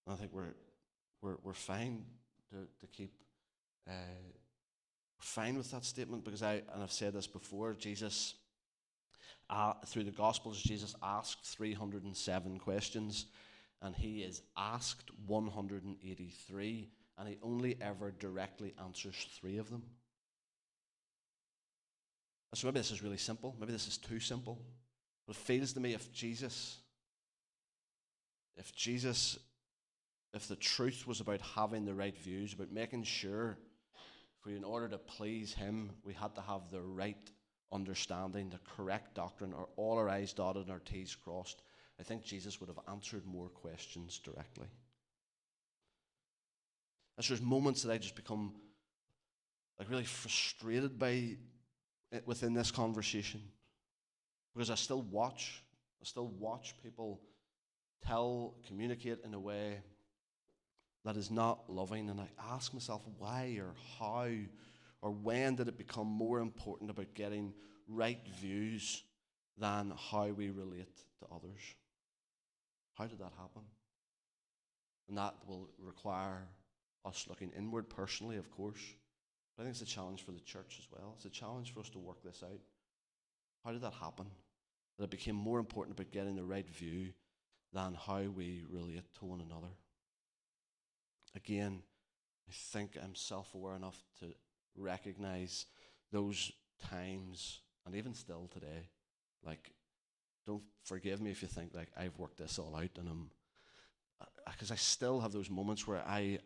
And 0.06 0.14
I 0.14 0.18
think 0.18 0.34
we're, 0.34 0.56
we're, 1.22 1.38
we're 1.42 1.54
fine 1.54 2.04
to, 2.52 2.58
to 2.82 2.88
keep 2.88 3.14
uh, 3.88 3.92
fine 5.20 5.58
with 5.58 5.72
that 5.72 5.86
statement 5.86 6.26
because 6.26 6.44
I, 6.44 6.64
and 6.74 6.84
I've 6.84 6.92
said 6.92 7.14
this 7.14 7.28
before, 7.28 7.74
Jesus, 7.76 8.36
uh, 9.50 9.74
through 9.86 10.04
the 10.04 10.12
Gospels, 10.12 10.62
Jesus 10.62 10.96
asked 11.02 11.46
307 11.46 12.60
questions 12.60 13.28
and 13.82 13.96
he 13.96 14.20
is 14.20 14.42
asked 14.58 15.12
183 15.28 16.90
and 17.18 17.28
he 17.28 17.38
only 17.42 17.78
ever 17.82 18.12
directly 18.12 18.74
answers 18.84 19.16
three 19.40 19.58
of 19.58 19.70
them. 19.70 19.84
So 22.54 22.68
maybe 22.68 22.80
this 22.80 22.92
is 22.92 23.04
really 23.04 23.18
simple. 23.18 23.56
Maybe 23.60 23.72
this 23.72 23.88
is 23.88 23.98
too 23.98 24.20
simple. 24.20 24.60
But 25.26 25.36
it 25.36 25.40
feels 25.40 25.74
to 25.74 25.80
me 25.80 25.94
if 25.94 26.12
Jesus, 26.12 26.78
if 28.56 28.74
Jesus, 28.74 29.38
if 30.34 30.48
the 30.48 30.56
truth 30.56 31.06
was 31.06 31.20
about 31.20 31.42
having 31.42 31.86
the 31.86 31.94
right 31.94 32.18
views, 32.18 32.54
about 32.54 32.72
making 32.72 33.04
sure 33.04 33.58
for 34.40 34.52
in 34.52 34.64
order 34.64 34.88
to 34.88 34.98
please 34.98 35.54
Him, 35.54 35.92
we 36.04 36.14
had 36.14 36.34
to 36.36 36.42
have 36.42 36.72
the 36.72 36.82
right 36.82 37.32
understanding, 37.72 38.50
the 38.50 38.60
correct 38.76 39.14
doctrine, 39.14 39.54
or 39.54 39.68
all 39.76 39.98
our 39.98 40.10
I's 40.10 40.34
dotted 40.34 40.64
and 40.64 40.72
our 40.72 40.80
T's 40.80 41.16
crossed. 41.16 41.64
I 42.00 42.04
think 42.04 42.24
Jesus 42.24 42.60
would 42.60 42.70
have 42.70 42.80
answered 42.90 43.26
more 43.26 43.50
questions 43.50 44.20
directly. 44.20 44.68
There's 47.18 47.42
moments 47.42 47.84
that 47.84 47.92
I 47.92 47.98
just 47.98 48.16
become 48.16 48.54
like 49.80 49.90
really 49.90 50.06
frustrated 50.06 51.00
by 51.00 51.38
it 52.12 52.24
within 52.26 52.54
this 52.54 52.72
conversation 52.72 53.42
because 54.54 54.70
I 54.70 54.76
still 54.76 55.02
watch, 55.02 55.64
I 56.02 56.06
still 56.06 56.28
watch 56.28 56.76
people 56.84 57.22
tell, 58.06 58.56
communicate 58.68 59.20
in 59.26 59.34
a 59.34 59.40
way 59.40 59.80
that 61.06 61.18
is 61.18 61.32
not 61.32 61.70
loving. 61.70 62.10
And 62.10 62.20
I 62.20 62.28
ask 62.52 62.74
myself 62.74 63.02
why 63.18 63.60
or 63.60 63.74
how 64.00 64.30
or 65.02 65.12
when 65.12 65.56
did 65.56 65.68
it 65.68 65.78
become 65.78 66.08
more 66.08 66.40
important 66.40 66.90
about 66.90 67.14
getting 67.14 67.54
right 67.88 68.20
views 68.40 69.04
than 69.58 69.94
how 69.96 70.28
we 70.28 70.50
relate 70.50 70.96
to 71.20 71.26
others? 71.34 71.62
How 72.96 73.06
did 73.06 73.20
that 73.20 73.32
happen? 73.38 73.62
And 75.08 75.18
that 75.18 75.36
will 75.48 75.70
require 75.80 76.48
us 77.08 77.26
looking 77.30 77.52
inward 77.58 77.90
personally, 77.90 78.38
of 78.38 78.52
course. 78.52 78.82
But 79.56 79.64
I 79.64 79.66
think 79.66 79.74
it's 79.74 79.90
a 79.90 79.94
challenge 79.94 80.24
for 80.24 80.32
the 80.32 80.40
church 80.42 80.78
as 80.80 80.88
well. 80.92 81.14
It's 81.16 81.26
a 81.26 81.30
challenge 81.30 81.74
for 81.74 81.80
us 81.80 81.90
to 81.90 82.00
work 82.00 82.22
this 82.24 82.44
out. 82.44 82.60
How 83.66 83.72
did 83.72 83.82
that 83.82 83.94
happen? 83.94 84.28
That 84.98 85.06
it 85.06 85.10
became 85.10 85.36
more 85.36 85.60
important 85.60 85.98
about 85.98 86.12
getting 86.12 86.36
the 86.36 86.44
right 86.44 86.70
view 86.70 87.14
than 87.74 87.96
how 87.96 88.22
we 88.22 88.64
relate 88.70 89.14
to 89.20 89.26
one 89.26 89.42
another. 89.42 89.74
Again, 91.36 91.82
I 92.48 92.52
think 92.54 92.98
I'm 93.04 93.16
self 93.16 93.54
aware 93.54 93.76
enough 93.76 94.02
to 94.20 94.28
recognize 94.76 95.66
those 96.12 96.52
times, 96.90 97.60
and 97.86 97.96
even 97.96 98.14
still 98.14 98.50
today, 98.54 98.90
like, 99.46 99.72
don't 100.46 100.64
forgive 100.84 101.22
me 101.22 101.32
if 101.32 101.42
you 101.42 101.48
think 101.48 101.76
like 101.76 101.90
I've 101.98 102.18
worked 102.18 102.38
this 102.38 102.58
all 102.58 102.76
out 102.76 102.98
and 102.98 103.10
I'm, 103.10 103.30
because 104.50 104.72
uh, 104.72 104.76
I 104.76 104.78
still 104.78 105.20
have 105.20 105.34
those 105.34 105.50
moments 105.50 105.86
where 105.86 106.02
I 106.08 106.40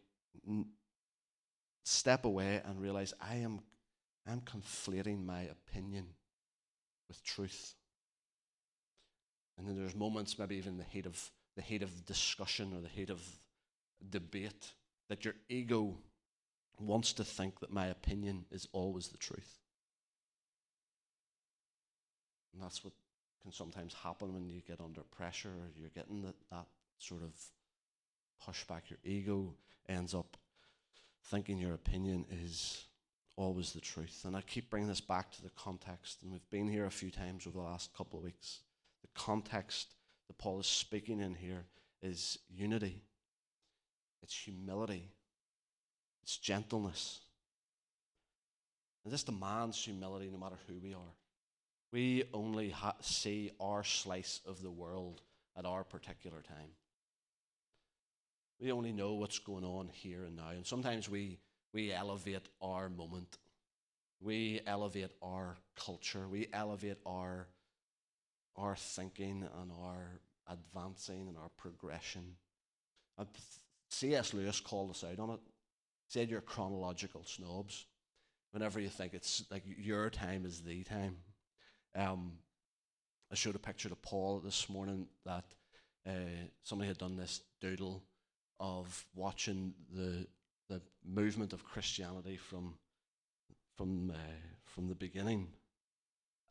step 1.84 2.26
away 2.26 2.62
and 2.66 2.82
realize 2.82 3.14
I 3.22 3.36
am, 3.36 3.60
I'm 4.28 4.42
conflating 4.42 5.26
my 5.26 5.42
opinion 5.42 6.06
with 7.08 7.24
truth. 7.24 7.76
And 9.58 9.68
then 9.68 9.78
there's 9.78 9.96
moments, 9.96 10.40
maybe 10.40 10.56
even 10.56 10.78
the 10.78 10.84
heat 10.84 11.06
of 11.06 11.32
the 11.56 11.62
heat 11.62 11.84
of 11.84 12.06
discussion 12.06 12.74
or 12.74 12.82
the 12.82 12.88
heat 12.88 13.10
of 13.10 13.22
debate, 14.10 14.74
that 15.10 15.26
your 15.26 15.36
ego 15.50 15.98
wants 16.80 17.14
to 17.14 17.24
think 17.24 17.60
that 17.60 17.72
my 17.72 17.88
opinion 17.88 18.46
is 18.52 18.68
always 18.72 19.10
the 19.10 19.18
truth. 19.18 19.60
And 22.54 22.64
that's 22.64 22.84
what 22.84 22.94
can 23.42 23.52
sometimes 23.52 23.94
happen 23.94 24.34
when 24.34 24.48
you 24.48 24.62
get 24.66 24.80
under 24.80 25.02
pressure 25.02 25.50
or 25.50 25.70
you're 25.76 25.90
getting 25.90 26.22
that, 26.22 26.36
that 26.52 26.66
sort 26.98 27.22
of 27.24 27.34
pushback. 28.46 28.90
Your 28.90 29.00
ego 29.04 29.54
ends 29.88 30.14
up 30.14 30.38
thinking 31.26 31.58
your 31.58 31.74
opinion 31.74 32.26
is 32.44 32.86
always 33.36 33.72
the 33.72 33.82
truth. 33.82 34.24
And 34.26 34.36
I 34.36 34.42
keep 34.42 34.70
bringing 34.70 34.90
this 34.90 35.02
back 35.02 35.32
to 35.34 35.42
the 35.42 35.50
context, 35.52 36.22
and 36.22 36.32
we've 36.32 36.50
been 36.50 36.68
here 36.68 36.86
a 36.86 36.92
few 36.92 37.12
times 37.12 37.48
over 37.48 37.58
the 37.58 37.64
last 37.64 37.96
couple 37.96 38.20
of 38.20 38.26
weeks. 38.26 38.60
The 39.02 39.10
context 39.16 39.96
that 40.28 40.38
Paul 40.38 40.60
is 40.60 40.68
speaking 40.68 41.20
in 41.20 41.36
here 41.36 41.66
is 42.02 42.38
unity, 42.50 43.02
it's 44.22 44.36
humility, 44.36 45.12
it's 46.22 46.38
gentleness. 46.38 47.22
And 49.04 49.12
this 49.12 49.24
demands 49.24 49.84
humility 49.84 50.30
no 50.32 50.38
matter 50.38 50.60
who 50.68 50.76
we 50.80 50.94
are. 50.94 51.16
We 51.92 52.24
only 52.34 52.70
ha- 52.70 52.96
see 53.02 53.52
our 53.60 53.84
slice 53.84 54.42
of 54.46 54.62
the 54.62 54.70
world 54.70 55.22
at 55.58 55.66
our 55.66 55.84
particular 55.84 56.42
time. 56.42 56.70
We 58.62 58.72
only 58.72 58.92
know 58.92 59.14
what's 59.14 59.40
going 59.40 59.66
on 59.66 59.90
here 59.92 60.24
and 60.24 60.36
now. 60.36 60.50
And 60.52 60.66
sometimes 60.66 61.10
we, 61.10 61.40
we 61.74 61.92
elevate 61.92 62.48
our 62.62 62.90
moment. 62.90 63.40
We 64.20 64.62
elevate 64.68 65.10
our 65.24 65.58
culture. 65.76 66.28
We 66.28 66.48
elevate 66.54 67.00
our, 67.04 67.48
our 68.56 68.76
thinking 68.76 69.48
and 69.60 69.72
our 69.72 70.20
advancing 70.48 71.28
and 71.28 71.38
our 71.38 71.50
progression. 71.58 72.36
And 73.18 73.28
C.S. 73.90 74.32
Lewis 74.36 74.60
called 74.60 74.92
us 74.92 75.04
out 75.04 75.18
on 75.18 75.32
it. 75.32 75.40
He 75.44 76.20
said 76.20 76.30
you're 76.30 76.42
chronological 76.42 77.24
snobs. 77.26 77.88
Whenever 78.52 78.80
you 78.80 78.90
think 78.90 79.16
it's 79.16 79.44
like 79.50 79.64
your 79.66 80.12
time 80.12 80.46
is 80.46 80.62
the 80.62 80.84
time. 80.84 81.18
Um, 81.96 82.34
I 83.32 83.36
showed 83.36 83.56
a 83.56 83.60
picture 83.60 83.90
to 83.90 83.96
Paul 83.96 84.40
this 84.40 84.70
morning 84.70 85.08
that 85.26 85.46
uh, 86.08 86.12
somebody 86.64 86.90
had 86.90 87.00
done 87.00 87.16
this 87.16 87.42
doodle 87.60 88.04
of 88.62 89.06
watching 89.16 89.74
the 89.94 90.28
the 90.70 90.82
movement 91.04 91.52
of 91.52 91.66
Christianity 91.66 92.38
from 92.38 92.76
from 93.76 94.12
uh, 94.12 94.38
from 94.64 94.88
the 94.88 94.96
beginning 94.96 95.48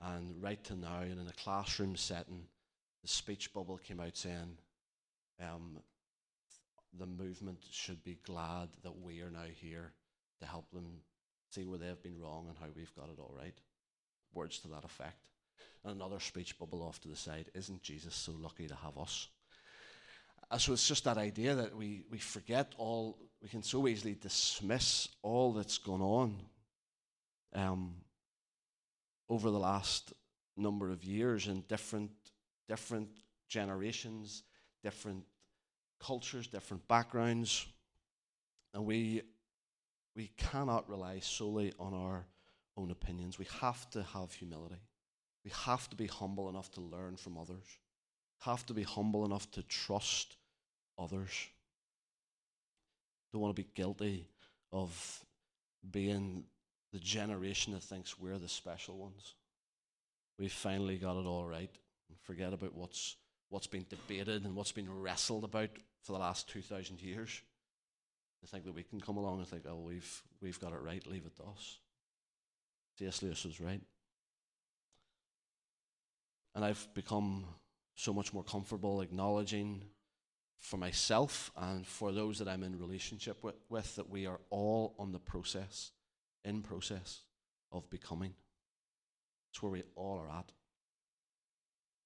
and 0.02 0.42
right 0.42 0.62
to 0.64 0.74
now, 0.74 1.00
and 1.00 1.20
in 1.20 1.28
a 1.28 1.42
classroom 1.42 1.94
setting, 1.94 2.44
the 3.02 3.08
speech 3.08 3.52
bubble 3.52 3.78
came 3.78 4.00
out 4.00 4.16
saying, 4.16 4.58
um, 5.40 5.78
"The 6.98 7.06
movement 7.06 7.64
should 7.70 8.02
be 8.02 8.18
glad 8.24 8.70
that 8.82 9.00
we 9.00 9.20
are 9.20 9.30
now 9.30 9.48
here 9.60 9.92
to 10.40 10.46
help 10.46 10.70
them 10.70 11.02
see 11.50 11.64
where 11.64 11.78
they've 11.78 12.02
been 12.02 12.20
wrong 12.20 12.46
and 12.48 12.56
how 12.58 12.66
we've 12.74 12.94
got 12.94 13.10
it 13.10 13.20
all 13.20 13.34
right." 13.38 13.58
Words 14.32 14.58
to 14.60 14.68
that 14.68 14.84
effect. 14.84 15.28
And 15.84 15.94
another 15.94 16.20
speech 16.20 16.58
bubble 16.58 16.82
off 16.82 17.00
to 17.00 17.08
the 17.08 17.16
side. 17.16 17.50
Isn't 17.54 17.82
Jesus 17.82 18.14
so 18.14 18.32
lucky 18.32 18.66
to 18.68 18.74
have 18.74 18.96
us? 18.98 19.28
Uh, 20.50 20.58
so 20.58 20.72
it's 20.72 20.88
just 20.88 21.04
that 21.04 21.16
idea 21.16 21.54
that 21.54 21.76
we, 21.76 22.02
we 22.10 22.18
forget 22.18 22.74
all, 22.76 23.18
we 23.40 23.48
can 23.48 23.62
so 23.62 23.86
easily 23.86 24.14
dismiss 24.14 25.08
all 25.22 25.52
that's 25.52 25.78
gone 25.78 26.02
on 26.02 26.36
um, 27.54 27.94
over 29.28 29.50
the 29.50 29.58
last 29.58 30.12
number 30.56 30.90
of 30.90 31.04
years 31.04 31.46
in 31.46 31.60
different, 31.62 32.10
different 32.68 33.08
generations, 33.48 34.42
different 34.82 35.24
cultures, 36.00 36.48
different 36.48 36.86
backgrounds. 36.88 37.66
And 38.74 38.84
we, 38.84 39.22
we 40.16 40.30
cannot 40.36 40.88
rely 40.88 41.20
solely 41.20 41.72
on 41.78 41.94
our 41.94 42.26
own 42.76 42.90
opinions. 42.90 43.38
We 43.38 43.46
have 43.60 43.88
to 43.90 44.02
have 44.02 44.32
humility. 44.32 44.80
We 45.44 45.52
have 45.64 45.88
to 45.90 45.96
be 45.96 46.06
humble 46.06 46.48
enough 46.48 46.70
to 46.72 46.80
learn 46.80 47.16
from 47.16 47.38
others, 47.38 47.64
have 48.40 48.64
to 48.66 48.74
be 48.74 48.82
humble 48.82 49.24
enough 49.24 49.50
to 49.52 49.62
trust 49.62 50.36
others. 50.98 51.30
Don't 53.32 53.42
want 53.42 53.54
to 53.54 53.62
be 53.62 53.68
guilty 53.74 54.26
of 54.72 55.24
being 55.90 56.44
the 56.92 56.98
generation 56.98 57.72
that 57.72 57.82
thinks 57.82 58.18
we're 58.18 58.38
the 58.38 58.48
special 58.48 58.96
ones. 58.96 59.34
We've 60.38 60.52
finally 60.52 60.96
got 60.96 61.18
it 61.18 61.26
all 61.26 61.46
right. 61.46 61.70
Forget 62.22 62.52
about 62.52 62.74
what's 62.74 63.16
what's 63.50 63.66
been 63.66 63.86
debated 63.88 64.44
and 64.44 64.54
what's 64.54 64.72
been 64.72 65.00
wrestled 65.00 65.44
about 65.44 65.70
for 66.02 66.12
the 66.12 66.18
last 66.18 66.48
two 66.48 66.62
thousand 66.62 67.00
years. 67.00 67.42
To 68.40 68.46
think 68.46 68.64
that 68.64 68.74
we 68.74 68.82
can 68.82 69.00
come 69.00 69.18
along 69.18 69.38
and 69.38 69.46
think, 69.46 69.64
oh, 69.68 69.80
we've 69.80 70.22
we've 70.40 70.58
got 70.58 70.72
it 70.72 70.80
right, 70.82 71.06
leave 71.06 71.26
it 71.26 71.36
to 71.36 71.42
us. 71.42 71.78
C.S. 72.98 73.22
Lewis 73.22 73.44
was 73.44 73.60
right. 73.60 73.80
And 76.54 76.64
I've 76.64 76.88
become 76.94 77.44
so 78.00 78.14
much 78.14 78.32
more 78.32 78.42
comfortable 78.42 79.02
acknowledging 79.02 79.82
for 80.58 80.78
myself 80.78 81.50
and 81.54 81.86
for 81.86 82.12
those 82.12 82.38
that 82.38 82.48
I'm 82.48 82.62
in 82.62 82.78
relationship 82.78 83.44
with, 83.44 83.56
with 83.68 83.94
that 83.96 84.08
we 84.08 84.26
are 84.26 84.40
all 84.48 84.94
on 84.98 85.12
the 85.12 85.18
process, 85.18 85.92
in 86.42 86.62
process 86.62 87.20
of 87.70 87.90
becoming. 87.90 88.32
It's 89.50 89.62
where 89.62 89.72
we 89.72 89.82
all 89.96 90.18
are 90.18 90.30
at. 90.30 90.50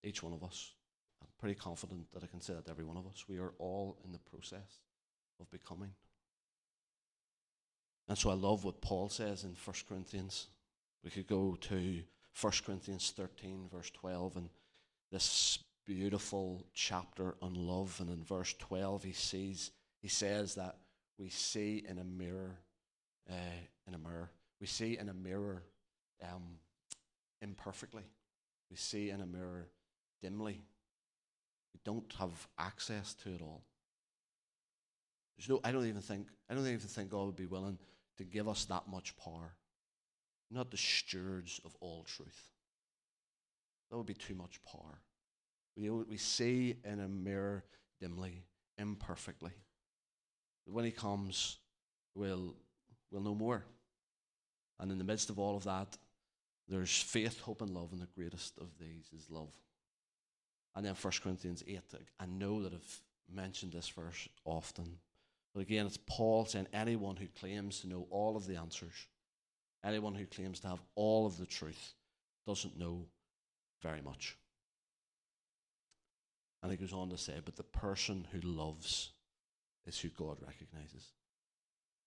Each 0.03 0.21
one 0.21 0.33
of 0.33 0.43
us. 0.43 0.73
I'm 1.23 1.29
pretty 1.39 1.55
confident 1.55 2.13
that 2.13 2.25
I 2.25 2.27
can 2.27 2.41
say 2.41 2.55
that 2.55 2.65
to 2.65 2.71
every 2.73 2.85
one 2.85 2.97
of 2.97 3.07
us. 3.07 3.27
We 3.29 3.39
are 3.39 3.53
all 3.59 3.97
in 4.05 4.11
the 4.11 4.19
process 4.19 4.81
of 5.41 5.49
becoming. 5.53 5.93
And 8.09 8.19
so 8.19 8.31
I 8.31 8.35
love 8.35 8.65
what 8.65 8.81
Paul 8.81 9.09
says 9.09 9.45
in 9.45 9.55
1 9.65 9.77
Corinthians. 9.89 10.49
We 11.05 11.11
could 11.11 11.29
go 11.29 11.57
to 11.61 12.03
1 12.41 12.53
Corinthians 12.67 13.13
13, 13.17 13.69
verse 13.73 13.91
12, 13.91 14.37
and 14.39 14.49
this 15.13 15.61
beautiful 15.87 16.67
chapter 16.75 17.35
on 17.43 17.55
love. 17.55 17.97
And 18.01 18.11
in 18.11 18.23
verse 18.25 18.55
12, 18.59 19.05
he 19.05 19.13
sees, 19.13 19.71
he 20.01 20.09
says 20.09 20.55
that 20.55 20.77
we 21.19 21.29
see 21.29 21.85
in 21.89 21.99
a 21.99 22.05
mirror, 22.05 22.59
uh, 23.31 23.35
in 23.87 23.95
a 23.95 23.99
mirror, 23.99 24.31
we 24.61 24.67
see 24.67 24.99
in 24.99 25.09
a 25.09 25.15
mirror 25.15 25.63
um, 26.23 26.59
imperfectly. 27.43 28.05
We 28.71 28.77
see 28.77 29.11
in 29.11 29.21
a 29.21 29.27
mirror 29.27 29.69
dimly. 30.23 30.63
We 31.73 31.81
don't 31.85 32.13
have 32.19 32.49
access 32.59 33.15
to 33.25 33.31
it 33.31 33.43
all. 33.43 33.65
There's 35.37 35.49
no, 35.49 35.61
I 35.65 35.73
don't 35.73 35.87
even 35.87 36.01
think, 36.01 36.29
I 36.49 36.55
don't 36.55 36.67
even 36.67 36.79
think 36.79 37.11
God 37.11 37.27
would 37.27 37.37
be 37.37 37.47
willing 37.47 37.79
to 38.19 38.25
give 38.25 38.49
us 38.49 38.65
that 38.67 38.85
much 38.89 39.17
power 39.17 39.55
not 40.55 40.71
the 40.71 40.77
stewards 40.77 41.61
of 41.65 41.77
all 41.81 42.05
truth. 42.05 42.51
That 43.91 43.97
would 43.97 44.07
be 44.07 44.15
too 44.15 44.35
much 44.35 44.61
power. 44.65 45.01
We, 45.77 45.91
we 45.91 46.17
see 46.17 46.77
in 46.85 47.01
a 47.01 47.09
mirror 47.09 47.65
dimly, 48.01 48.45
imperfectly. 48.79 49.53
When 50.67 50.85
he 50.85 50.91
comes, 50.91 51.59
we'll, 52.15 52.55
we'll 53.11 53.23
know 53.23 53.35
more. 53.35 53.65
And 54.81 54.91
in 54.91 54.99
the 54.99 55.05
midst 55.05 55.31
of 55.31 55.39
all 55.39 55.57
of 55.57 55.65
that, 55.65 55.97
there's 56.69 57.03
faith, 57.03 57.41
hope, 57.41 57.61
and 57.61 57.71
love, 57.71 57.93
and 57.93 58.01
the 58.01 58.09
greatest 58.15 58.59
of 58.59 58.69
these 58.81 59.11
is 59.15 59.31
love. 59.31 59.53
And 60.75 60.85
then 60.85 60.95
1 61.01 61.13
Corinthians 61.23 61.63
8, 61.67 61.81
I 62.19 62.27
know 62.27 62.63
that 62.63 62.73
I've 62.73 63.01
mentioned 63.33 63.73
this 63.73 63.89
verse 63.89 64.29
often. 64.45 64.99
But 65.53 65.61
again, 65.61 65.87
it's 65.87 65.99
Paul 66.07 66.47
saying 66.47 66.67
anyone 66.73 67.17
who 67.17 67.27
claims 67.39 67.81
to 67.81 67.89
know 67.89 68.07
all 68.11 68.37
of 68.37 68.47
the 68.47 68.57
answers 68.57 69.07
Anyone 69.85 70.15
who 70.15 70.25
claims 70.25 70.61
to 70.61 70.69
have 70.69 70.81
all 70.95 71.27
of 71.27 71.37
the 71.37 71.45
truth 71.45 71.93
doesn't 72.47 72.79
know 72.79 73.05
very 73.83 74.01
much. 74.01 74.37
And 76.65 76.73
he 76.73 76.79
goes 76.79 76.95
on 76.95 77.11
to 77.11 77.19
say, 77.19 77.35
but 77.45 77.57
the 77.57 77.63
person 77.63 78.27
who 78.33 78.41
loves 78.41 79.11
is 79.87 79.99
who 80.01 80.09
God 80.09 80.39
recognizes. 80.41 81.13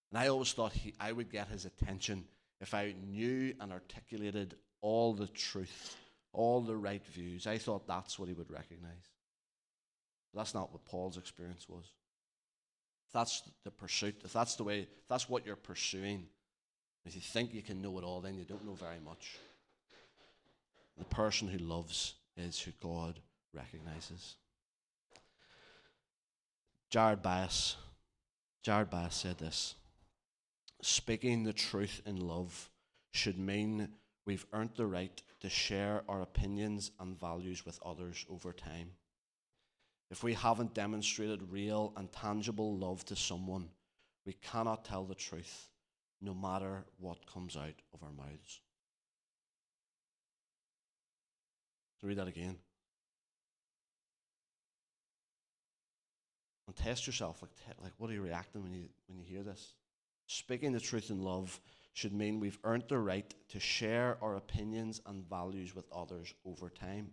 And 0.10 0.20
I 0.20 0.30
always 0.30 0.52
thought 0.52 0.74
he, 0.74 0.96
I 1.00 1.12
would 1.12 1.32
get 1.32 1.48
his 1.50 1.66
attention 1.66 2.26
if 2.60 2.74
I 2.74 2.96
knew 3.08 3.54
and 3.60 3.72
articulated 3.72 4.56
all 4.82 5.14
the 5.14 5.28
truth, 5.28 5.96
all 6.34 6.62
the 6.62 6.76
right 6.76 7.06
views. 7.06 7.46
I 7.46 7.60
thought 7.60 7.86
that's 7.86 8.18
what 8.18 8.30
he 8.30 8.34
would 8.34 8.50
recognize. 8.50 9.12
But 10.34 10.40
that's 10.40 10.56
not 10.56 10.72
what 10.72 10.86
Paul's 10.86 11.18
experience 11.18 11.70
was. 11.70 11.86
If 13.06 13.14
that's 13.14 13.44
the 13.64 13.70
pursuit, 13.70 14.22
if 14.26 14.34
that's 14.34 14.56
the 14.56 14.64
way, 14.64 14.80
if 14.80 15.08
that's 15.08 15.30
what 15.30 15.46
you're 15.46 15.56
pursuing, 15.56 16.30
If 17.08 17.16
you 17.16 17.22
think 17.22 17.54
you 17.54 17.62
can 17.62 17.82
know 17.82 17.98
it 18.00 18.04
all, 18.04 18.20
then 18.20 18.38
you 18.38 18.44
don't 18.44 18.66
know 18.66 18.74
very 18.74 19.00
much. 19.00 19.38
The 20.98 21.06
person 21.06 21.48
who 21.48 21.58
loves 21.58 22.16
is 22.36 22.60
who 22.60 22.72
God 22.84 23.20
recognizes. 23.54 24.36
Jared 26.90 27.22
Byas, 27.22 27.76
Jared 28.64 28.90
Byas 28.90 29.14
said 29.14 29.38
this 29.38 29.76
Speaking 30.82 31.44
the 31.44 31.54
truth 31.54 32.02
in 32.06 32.16
love 32.16 32.70
should 33.12 33.38
mean 33.38 33.90
we've 34.26 34.46
earned 34.54 34.72
the 34.76 34.86
right 34.86 35.22
to 35.42 35.50
share 35.50 36.04
our 36.08 36.22
opinions 36.22 36.92
and 37.00 37.20
values 37.20 37.66
with 37.66 37.80
others 37.86 38.26
over 38.30 38.54
time. 38.54 38.92
If 40.10 40.24
we 40.24 40.34
haven't 40.34 40.74
demonstrated 40.74 41.52
real 41.52 41.94
and 41.98 42.12
tangible 42.12 42.78
love 42.78 43.04
to 43.06 43.16
someone, 43.16 43.70
we 44.26 44.34
cannot 44.34 44.86
tell 44.86 45.04
the 45.04 45.16
truth, 45.16 45.70
no 46.22 46.34
matter 46.34 46.86
what 47.00 47.28
comes 47.32 47.58
out 47.58 47.82
of 47.94 48.02
our 48.04 48.14
mouths. 48.14 48.62
Read 52.02 52.18
that 52.18 52.28
again. 52.28 52.58
And 56.68 56.76
test 56.76 57.08
yourself. 57.08 57.42
Like, 57.42 57.56
te- 57.56 57.84
like, 57.84 57.94
what 57.98 58.10
are 58.10 58.14
you 58.14 58.22
reacting 58.22 58.62
when 58.62 58.74
you 58.74 58.90
when 59.08 59.18
you 59.18 59.26
hear 59.26 59.44
this? 59.44 59.74
Speaking 60.28 60.74
the 60.74 60.80
truth 60.80 61.10
in 61.10 61.22
love 61.22 61.60
should 61.94 62.14
mean 62.14 62.40
we've 62.40 62.60
earned 62.64 62.84
the 62.90 63.00
right 63.00 63.34
to 63.50 63.60
share 63.60 64.18
our 64.22 64.36
opinions 64.36 65.02
and 65.08 65.28
values 65.28 65.74
with 65.74 65.86
others 65.92 66.34
over 66.46 66.70
time. 66.70 67.10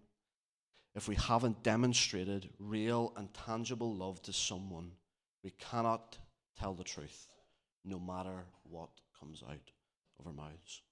If 0.95 1.09
we 1.09 1.15
haven't 1.15 1.63
demonstrated 1.63 2.51
real 2.59 3.13
and 3.17 3.33
tangible 3.33 3.95
love 3.95 4.21
to 4.23 4.33
someone, 4.33 4.91
we 5.43 5.51
cannot 5.51 6.19
tell 6.59 6.75
the 6.75 6.85
truth, 6.85 7.29
no 7.85 7.99
matter 7.99 8.45
what 8.65 8.91
comes 9.19 9.43
out 9.49 9.71
of 10.19 10.27
our 10.27 10.33
mouths. 10.33 10.83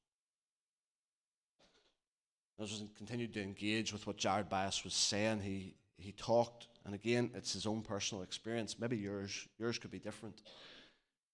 As 2.60 2.80
we 2.80 2.88
continued 2.96 3.34
to 3.34 3.42
engage 3.42 3.92
with 3.92 4.06
what 4.06 4.16
Jared 4.16 4.48
Byas 4.48 4.84
was 4.84 4.94
saying, 4.94 5.40
he, 5.40 5.74
he 5.96 6.12
talked, 6.12 6.68
and 6.84 6.94
again, 6.94 7.30
it's 7.34 7.52
his 7.52 7.66
own 7.66 7.82
personal 7.82 8.22
experience. 8.22 8.78
Maybe 8.78 8.96
yours, 8.96 9.48
yours 9.58 9.78
could 9.78 9.90
be 9.90 9.98
different. 9.98 10.42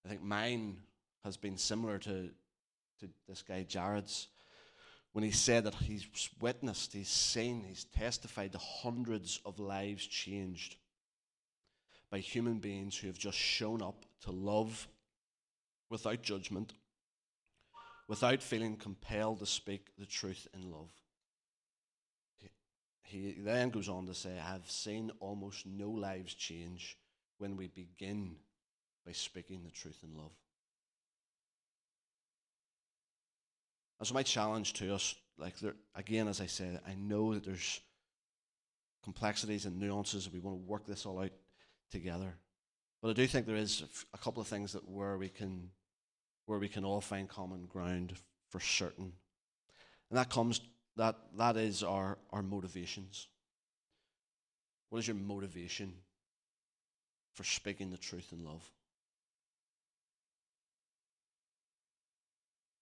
I 0.05 0.09
think 0.09 0.23
mine 0.23 0.79
has 1.25 1.37
been 1.37 1.57
similar 1.57 1.99
to, 1.99 2.31
to 3.01 3.09
this 3.29 3.43
guy 3.43 3.65
Jared's 3.65 4.29
when 5.13 5.25
he 5.25 5.31
said 5.31 5.65
that 5.65 5.75
he's 5.75 6.07
witnessed, 6.41 6.93
he's 6.93 7.09
seen, 7.09 7.65
he's 7.67 7.85
testified 7.85 8.53
to 8.53 8.59
hundreds 8.59 9.41
of 9.45 9.59
lives 9.59 10.07
changed 10.07 10.77
by 12.11 12.19
human 12.19 12.59
beings 12.59 12.97
who 12.97 13.07
have 13.07 13.19
just 13.19 13.37
shown 13.37 13.83
up 13.83 14.05
to 14.23 14.31
love 14.31 14.87
without 15.91 16.23
judgment, 16.23 16.75
without 18.07 18.43
feeling 18.43 18.77
compelled 18.77 19.41
to 19.41 19.47
speak 19.47 19.87
the 19.99 20.07
truth 20.07 20.47
in 20.55 20.71
love. 20.71 20.91
He, 23.09 23.33
he 23.33 23.41
then 23.41 23.71
goes 23.71 23.89
on 23.89 24.07
to 24.07 24.15
say, 24.15 24.39
I've 24.39 24.71
seen 24.71 25.11
almost 25.19 25.65
no 25.65 25.89
lives 25.91 26.35
change 26.35 26.99
when 27.39 27.57
we 27.57 27.69
begin 27.69 28.37
by 29.07 29.13
speaking 29.13 29.63
the 29.65 29.71
truth 29.71 29.99
in 30.03 30.15
love. 30.15 30.33
And 33.99 34.07
so 34.07 34.13
my 34.13 34.23
challenge 34.23 34.75
to 34.75 34.95
us, 34.95 35.15
like 35.39 35.59
there, 35.59 35.75
again, 35.95 36.29
as 36.29 36.43
I 36.43 36.47
said, 36.47 36.81
I 36.87 36.95
know 36.95 37.33
that 37.33 37.45
there's 37.45 37.81
complexities 39.03 39.65
and 39.65 39.81
nuances, 39.81 40.27
and 40.27 40.35
we 40.35 40.41
want 40.41 40.59
to 40.59 40.69
work 40.69 40.87
this 40.87 41.07
all 41.07 41.21
out 41.21 41.33
together. 41.91 42.35
But 43.01 43.11
I 43.11 43.13
do 43.15 43.27
think 43.27 43.47
there 43.47 43.57
is 43.57 43.85
a 44.13 44.19
couple 44.19 44.43
of 44.43 44.49
things 44.49 44.75
that 44.75 44.87
where 44.87 45.17
we 45.17 45.31
can, 45.31 45.71
where 46.45 46.59
we 46.59 46.69
can 46.69 46.85
all 46.85 47.01
find 47.01 47.27
common 47.27 47.65
ground 47.65 48.13
for 48.51 48.61
certain, 48.61 49.13
and 50.11 50.19
that 50.19 50.29
comes 50.29 50.61
that 50.99 51.17
that 51.39 51.57
is 51.57 51.83
our 51.83 52.19
our 52.31 52.43
motivations. 52.43 53.29
What 54.91 54.99
is 54.99 55.09
your 55.09 55.17
motivation 55.17 55.93
for 57.35 57.45
speaking 57.45 57.91
the 57.91 57.97
truth 57.97 58.33
in 58.33 58.45
love? 58.45 58.65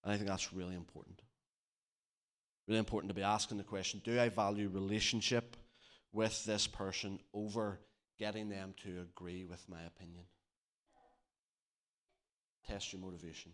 And 0.03 0.13
I 0.13 0.17
think 0.17 0.29
that's 0.29 0.53
really 0.53 0.75
important. 0.75 1.21
Really 2.67 2.79
important 2.79 3.11
to 3.11 3.15
be 3.15 3.23
asking 3.23 3.59
the 3.59 3.65
question 3.65 4.01
do 4.05 4.19
I 4.19 4.29
value 4.31 4.71
relationship 4.73 5.57
with 6.13 6.45
this 6.45 6.67
person 6.67 7.19
over 7.35 7.81
getting 8.19 8.49
them 8.49 8.75
to 8.83 9.03
agree 9.03 9.45
with 9.45 9.69
my 9.69 9.83
opinion? 9.83 10.25
Test 12.67 12.93
your 12.93 13.03
motivation. 13.03 13.53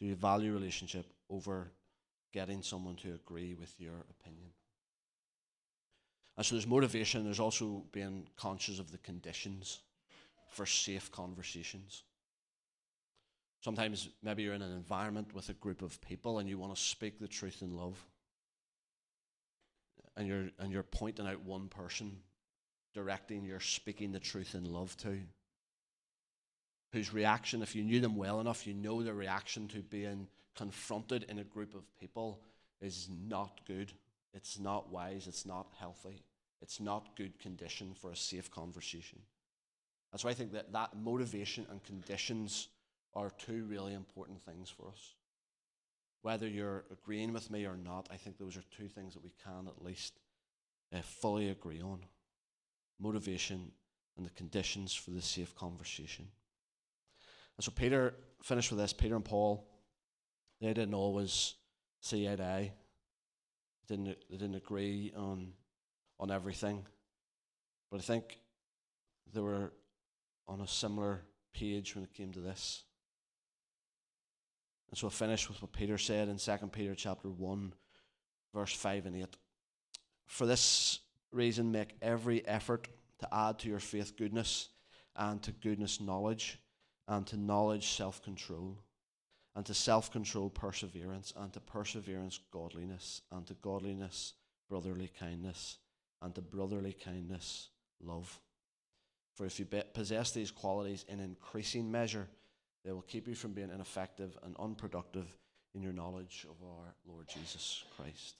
Do 0.00 0.06
you 0.06 0.16
value 0.16 0.52
relationship 0.52 1.06
over 1.28 1.70
getting 2.32 2.62
someone 2.62 2.96
to 2.96 3.14
agree 3.14 3.54
with 3.54 3.74
your 3.78 4.04
opinion? 4.10 4.50
And 6.36 6.46
so 6.46 6.54
there's 6.54 6.66
motivation, 6.66 7.24
there's 7.24 7.40
also 7.40 7.84
being 7.92 8.26
conscious 8.36 8.78
of 8.78 8.90
the 8.90 8.98
conditions 8.98 9.80
for 10.48 10.66
safe 10.66 11.10
conversations. 11.12 12.02
Sometimes 13.62 14.08
maybe 14.22 14.42
you're 14.42 14.54
in 14.54 14.62
an 14.62 14.72
environment 14.72 15.34
with 15.34 15.50
a 15.50 15.54
group 15.54 15.82
of 15.82 16.00
people 16.00 16.38
and 16.38 16.48
you 16.48 16.58
want 16.58 16.74
to 16.74 16.80
speak 16.80 17.18
the 17.18 17.28
truth 17.28 17.60
in 17.60 17.76
love. 17.76 18.02
And 20.16 20.26
you're 20.26 20.48
and 20.58 20.72
you're 20.72 20.82
pointing 20.82 21.26
out 21.26 21.44
one 21.44 21.68
person, 21.68 22.16
directing 22.94 23.44
you're 23.44 23.60
speaking 23.60 24.12
the 24.12 24.18
truth 24.18 24.54
in 24.54 24.64
love 24.64 24.96
to. 24.98 25.18
Whose 26.92 27.12
reaction, 27.12 27.62
if 27.62 27.76
you 27.76 27.84
knew 27.84 28.00
them 28.00 28.16
well 28.16 28.40
enough, 28.40 28.66
you 28.66 28.74
know 28.74 29.02
their 29.02 29.14
reaction 29.14 29.68
to 29.68 29.78
being 29.78 30.26
confronted 30.56 31.24
in 31.28 31.38
a 31.38 31.44
group 31.44 31.74
of 31.74 31.84
people 31.98 32.40
is 32.80 33.08
not 33.28 33.60
good. 33.66 33.92
It's 34.32 34.58
not 34.58 34.90
wise. 34.90 35.26
It's 35.26 35.46
not 35.46 35.68
healthy. 35.78 36.22
It's 36.62 36.80
not 36.80 37.16
good 37.16 37.38
condition 37.38 37.94
for 37.94 38.10
a 38.10 38.16
safe 38.16 38.50
conversation. 38.50 39.20
That's 40.12 40.24
why 40.24 40.30
I 40.30 40.34
think 40.34 40.52
that 40.52 40.72
that 40.72 40.96
motivation 40.96 41.66
and 41.70 41.82
conditions 41.84 42.68
are 43.14 43.30
two 43.30 43.64
really 43.68 43.94
important 43.94 44.42
things 44.42 44.68
for 44.68 44.88
us. 44.88 45.14
Whether 46.22 46.46
you're 46.46 46.84
agreeing 46.90 47.32
with 47.32 47.50
me 47.50 47.64
or 47.64 47.76
not, 47.76 48.08
I 48.10 48.16
think 48.16 48.36
those 48.36 48.56
are 48.56 48.64
two 48.76 48.88
things 48.88 49.14
that 49.14 49.24
we 49.24 49.32
can 49.42 49.66
at 49.66 49.84
least 49.84 50.20
uh, 50.94 51.00
fully 51.02 51.48
agree 51.48 51.80
on 51.80 52.00
motivation 53.00 53.72
and 54.16 54.26
the 54.26 54.30
conditions 54.30 54.94
for 54.94 55.12
the 55.12 55.22
safe 55.22 55.54
conversation. 55.54 56.26
And 57.56 57.64
so 57.64 57.70
Peter 57.70 58.14
finished 58.42 58.70
with 58.70 58.80
this 58.80 58.92
Peter 58.92 59.16
and 59.16 59.24
Paul, 59.24 59.66
they 60.60 60.68
didn't 60.68 60.94
always 60.94 61.54
see 62.00 62.28
eye 62.28 62.36
to 62.36 62.44
eye. 62.44 62.72
Didn't, 63.88 64.16
they 64.30 64.36
didn't 64.36 64.54
agree 64.54 65.12
on, 65.16 65.52
on 66.18 66.30
everything. 66.30 66.86
But 67.90 68.00
I 68.00 68.02
think 68.02 68.38
they 69.32 69.40
were 69.40 69.72
on 70.46 70.60
a 70.60 70.66
similar 70.66 71.22
page 71.52 71.94
when 71.94 72.04
it 72.04 72.14
came 72.14 72.32
to 72.32 72.40
this. 72.40 72.84
And 74.90 74.98
so 74.98 75.06
I 75.06 75.10
finish 75.10 75.48
with 75.48 75.62
what 75.62 75.72
Peter 75.72 75.98
said 75.98 76.28
in 76.28 76.36
2 76.36 76.56
Peter 76.72 76.94
chapter 76.94 77.28
1, 77.28 77.72
verse 78.54 78.74
5 78.74 79.06
and 79.06 79.16
8. 79.16 79.26
For 80.26 80.46
this 80.46 81.00
reason, 81.32 81.72
make 81.72 81.94
every 82.02 82.46
effort 82.46 82.88
to 83.20 83.28
add 83.32 83.58
to 83.60 83.68
your 83.68 83.78
faith 83.78 84.16
goodness, 84.16 84.68
and 85.16 85.42
to 85.42 85.52
goodness 85.52 86.00
knowledge, 86.00 86.58
and 87.06 87.26
to 87.28 87.36
knowledge 87.36 87.88
self 87.88 88.22
control, 88.22 88.78
and 89.56 89.66
to 89.66 89.74
self 89.74 90.10
control 90.12 90.50
perseverance, 90.50 91.32
and 91.36 91.52
to 91.52 91.60
perseverance 91.60 92.38
godliness, 92.52 93.22
and 93.32 93.46
to 93.46 93.54
godliness 93.54 94.34
brotherly 94.68 95.10
kindness, 95.18 95.78
and 96.22 96.34
to 96.34 96.40
brotherly 96.40 96.92
kindness 96.92 97.70
love. 98.02 98.40
For 99.36 99.46
if 99.46 99.58
you 99.58 99.66
possess 99.94 100.32
these 100.32 100.50
qualities 100.50 101.04
in 101.08 101.18
increasing 101.20 101.90
measure, 101.90 102.28
they 102.84 102.92
will 102.92 103.02
keep 103.02 103.26
you 103.26 103.34
from 103.34 103.52
being 103.52 103.70
ineffective 103.70 104.36
and 104.42 104.54
unproductive 104.58 105.26
in 105.74 105.82
your 105.82 105.92
knowledge 105.92 106.46
of 106.48 106.56
our 106.66 106.94
Lord 107.06 107.26
Jesus 107.28 107.84
Christ. 107.96 108.36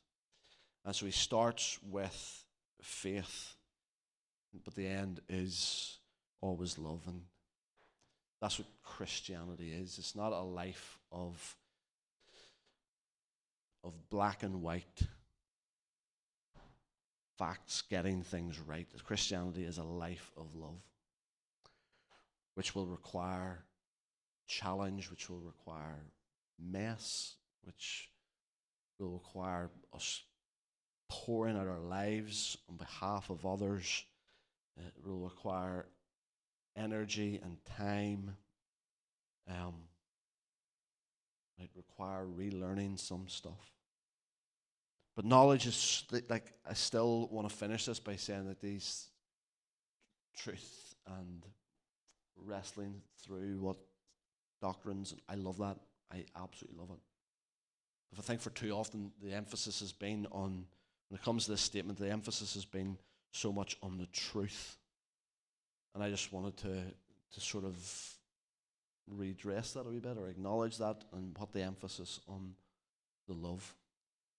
And 0.84 0.94
so 0.94 1.06
he 1.06 1.12
starts 1.12 1.78
with 1.90 2.44
faith, 2.82 3.54
but 4.64 4.74
the 4.74 4.86
end 4.86 5.20
is 5.28 5.98
always 6.40 6.78
love. 6.78 7.02
And 7.06 7.22
that's 8.40 8.58
what 8.58 8.68
Christianity 8.82 9.72
is. 9.72 9.98
It's 9.98 10.16
not 10.16 10.32
a 10.32 10.40
life 10.40 10.98
of, 11.12 11.56
of 13.84 13.92
black 14.08 14.42
and 14.42 14.62
white 14.62 15.02
facts, 17.36 17.82
getting 17.82 18.22
things 18.22 18.58
right. 18.58 18.86
Christianity 19.04 19.64
is 19.64 19.78
a 19.78 19.82
life 19.82 20.30
of 20.36 20.54
love, 20.54 20.80
which 22.54 22.74
will 22.74 22.86
require 22.86 23.64
challenge, 24.46 25.10
which 25.10 25.28
will 25.28 25.40
require 25.40 26.04
mess, 26.58 27.36
which 27.62 28.10
will 28.98 29.12
require 29.12 29.70
us 29.94 30.22
pouring 31.10 31.56
out 31.56 31.66
our 31.66 31.80
lives 31.80 32.56
on 32.68 32.76
behalf 32.76 33.30
of 33.30 33.44
others. 33.44 34.04
It 34.76 34.92
will 35.04 35.18
require 35.18 35.86
energy 36.80 37.40
and 37.42 37.56
time. 37.76 38.36
Um, 39.48 39.74
might 41.58 41.70
require 41.76 42.24
relearning 42.24 42.98
some 42.98 43.28
stuff. 43.28 43.72
But 45.14 45.24
knowledge 45.24 45.66
is 45.66 46.04
like, 46.28 46.52
I 46.68 46.72
still 46.72 47.28
want 47.30 47.48
to 47.48 47.54
finish 47.54 47.84
this 47.84 48.00
by 48.00 48.16
saying 48.16 48.46
that 48.48 48.60
these 48.60 49.08
truth 50.36 50.94
and 51.06 51.44
wrestling 52.36 53.02
through 53.22 53.58
what 53.58 53.76
doctrines, 54.62 55.14
I 55.28 55.34
love 55.34 55.58
that. 55.58 55.76
I 56.12 56.24
absolutely 56.40 56.78
love 56.78 56.90
it. 56.90 57.00
If 58.12 58.18
I 58.18 58.22
think 58.22 58.40
for 58.40 58.50
too 58.50 58.70
often 58.72 59.12
the 59.22 59.32
emphasis 59.32 59.80
has 59.80 59.92
been 59.92 60.26
on, 60.32 60.64
when 61.08 61.18
it 61.18 61.24
comes 61.24 61.44
to 61.44 61.50
this 61.50 61.60
statement, 61.60 61.98
the 61.98 62.10
emphasis 62.10 62.54
has 62.54 62.64
been 62.64 62.96
so 63.32 63.52
much 63.52 63.76
on 63.82 63.98
the 63.98 64.06
truth. 64.06 64.78
And 65.94 66.02
I 66.02 66.10
just 66.10 66.32
wanted 66.32 66.56
to, 66.58 66.82
to 67.32 67.40
sort 67.40 67.64
of 67.64 67.76
redress 69.08 69.72
that 69.72 69.86
a 69.86 69.90
wee 69.90 69.98
bit 69.98 70.16
or 70.18 70.28
acknowledge 70.28 70.78
that 70.78 71.04
and 71.12 71.34
put 71.34 71.52
the 71.52 71.62
emphasis 71.62 72.20
on 72.28 72.54
the 73.26 73.34
love. 73.34 73.74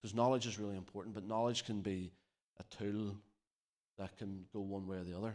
Because 0.01 0.15
knowledge 0.15 0.47
is 0.47 0.57
really 0.57 0.77
important, 0.77 1.13
but 1.13 1.27
knowledge 1.27 1.65
can 1.65 1.81
be 1.81 2.11
a 2.59 2.75
tool 2.75 3.15
that 3.97 4.17
can 4.17 4.45
go 4.53 4.61
one 4.61 4.87
way 4.87 4.97
or 4.97 5.03
the 5.03 5.17
other. 5.17 5.33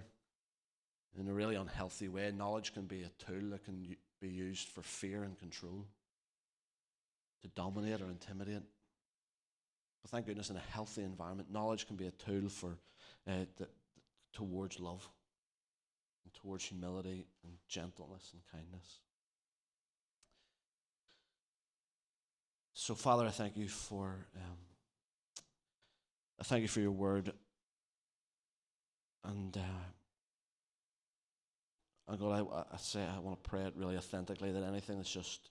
In 1.18 1.28
a 1.28 1.32
really 1.32 1.54
unhealthy 1.54 2.08
way, 2.08 2.32
knowledge 2.36 2.74
can 2.74 2.84
be 2.84 3.02
a 3.02 3.10
tool 3.24 3.50
that 3.50 3.64
can 3.64 3.96
be 4.20 4.28
used 4.28 4.68
for 4.68 4.82
fear 4.82 5.22
and 5.22 5.38
control, 5.38 5.86
to 7.42 7.48
dominate 7.48 8.00
or 8.00 8.06
intimidate. 8.06 8.62
But 10.02 10.10
thank 10.10 10.26
goodness, 10.26 10.50
in 10.50 10.56
a 10.56 10.62
healthy 10.70 11.02
environment, 11.02 11.52
knowledge 11.52 11.86
can 11.86 11.96
be 11.96 12.06
a 12.06 12.10
tool 12.10 12.48
for 12.48 12.76
uh, 13.28 13.44
the, 13.56 13.68
towards 14.32 14.78
love, 14.78 15.08
towards 16.36 16.64
humility 16.64 17.26
and 17.42 17.52
gentleness 17.68 18.32
and 18.32 18.42
kindness. 18.52 19.00
So, 22.72 22.94
Father, 22.94 23.26
I 23.26 23.30
thank 23.30 23.56
you 23.56 23.68
for 23.68 24.26
um, 24.36 24.58
I 26.38 26.44
thank 26.44 26.62
you 26.62 26.68
for 26.68 26.80
your 26.80 26.90
word, 26.90 27.32
and 29.24 29.56
uh, 29.56 29.84
and 32.08 32.18
God, 32.18 32.46
I, 32.52 32.74
I 32.74 32.76
say 32.76 33.02
I 33.02 33.18
want 33.18 33.42
to 33.42 33.48
pray 33.48 33.62
it 33.62 33.72
really 33.76 33.96
authentically 33.96 34.52
that 34.52 34.62
anything 34.62 34.98
that's 34.98 35.10
just 35.10 35.48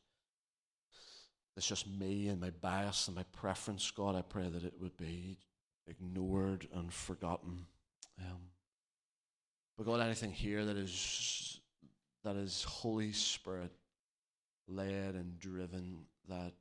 that's 1.55 1.67
just 1.67 1.87
me 1.87 2.27
and 2.27 2.39
my 2.39 2.51
bias 2.61 3.07
and 3.07 3.15
my 3.15 3.23
preference, 3.31 3.89
God, 3.89 4.15
I 4.15 4.21
pray 4.21 4.47
that 4.47 4.63
it 4.63 4.73
would 4.79 4.95
be 4.97 5.37
ignored 5.87 6.67
and 6.73 6.93
forgotten. 6.93 7.65
Um, 8.19 8.41
but 9.77 9.85
God, 9.85 9.99
anything 10.01 10.31
here 10.31 10.65
that 10.65 10.77
is 10.77 11.59
that 12.23 12.35
is 12.35 12.63
Holy 12.63 13.11
Spirit 13.11 13.71
led 14.67 15.15
and 15.15 15.37
driven, 15.39 16.05
that 16.27 16.53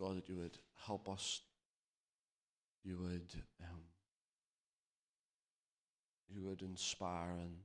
God, 0.00 0.16
that 0.16 0.28
you 0.28 0.36
would 0.36 0.58
help 0.86 1.08
us, 1.08 1.42
you 2.84 2.98
would 2.98 3.34
um, 3.62 3.80
you 6.28 6.42
would 6.42 6.62
inspire 6.62 7.32
and 7.32 7.56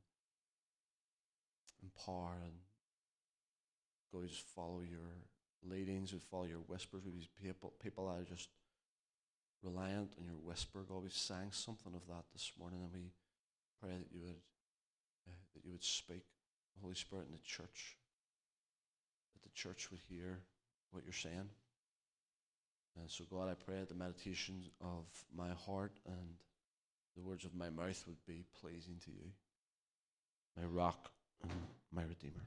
empower 1.84 2.36
and 2.44 2.54
God, 4.12 4.28
just 4.28 4.48
follow 4.56 4.82
your 4.82 5.00
leadings, 5.64 6.14
would 6.14 6.24
follow 6.24 6.46
your 6.46 6.60
whispers. 6.68 7.04
We 7.06 7.28
people 7.42 7.74
people 7.82 8.08
that 8.08 8.22
are 8.22 8.36
just 8.36 8.50
reliant 9.64 10.10
on 10.20 10.26
your 10.26 10.36
whisper. 10.36 10.84
God, 10.88 11.04
we 11.04 11.10
sang 11.10 11.52
something 11.52 11.94
of 11.94 12.08
that 12.08 12.24
this 12.34 12.52
morning, 12.60 12.80
and 12.82 12.92
we 12.94 13.12
pray 13.82 13.92
that 13.92 14.08
you 14.12 14.22
would 14.22 14.42
that 15.60 15.66
you 15.66 15.74
would 15.74 15.84
speak, 15.84 16.24
Holy 16.82 16.96
Spirit, 16.96 17.26
in 17.26 17.34
the 17.34 17.44
church, 17.44 17.98
that 19.34 19.44
the 19.44 19.56
church 19.56 19.92
would 19.92 20.00
hear 20.10 20.40
what 20.92 21.04
you're 21.04 21.14
saying. 21.14 21.50
And 23.00 23.10
so, 23.10 23.26
God, 23.30 23.50
I 23.50 23.54
pray 23.54 23.80
that 23.80 23.90
the 23.90 23.96
meditations 23.96 24.70
of 24.82 25.06
my 25.36 25.50
heart 25.66 26.00
and 26.06 26.36
the 27.16 27.22
words 27.22 27.46
of 27.46 27.56
my 27.56 27.70
mouth 27.70 28.04
would 28.08 28.26
be 28.26 28.46
pleasing 28.62 28.96
to 29.06 29.12
you, 29.12 29.32
my 30.58 30.66
rock 30.66 31.12
and 31.44 31.52
my 31.92 32.04
redeemer. 32.04 32.46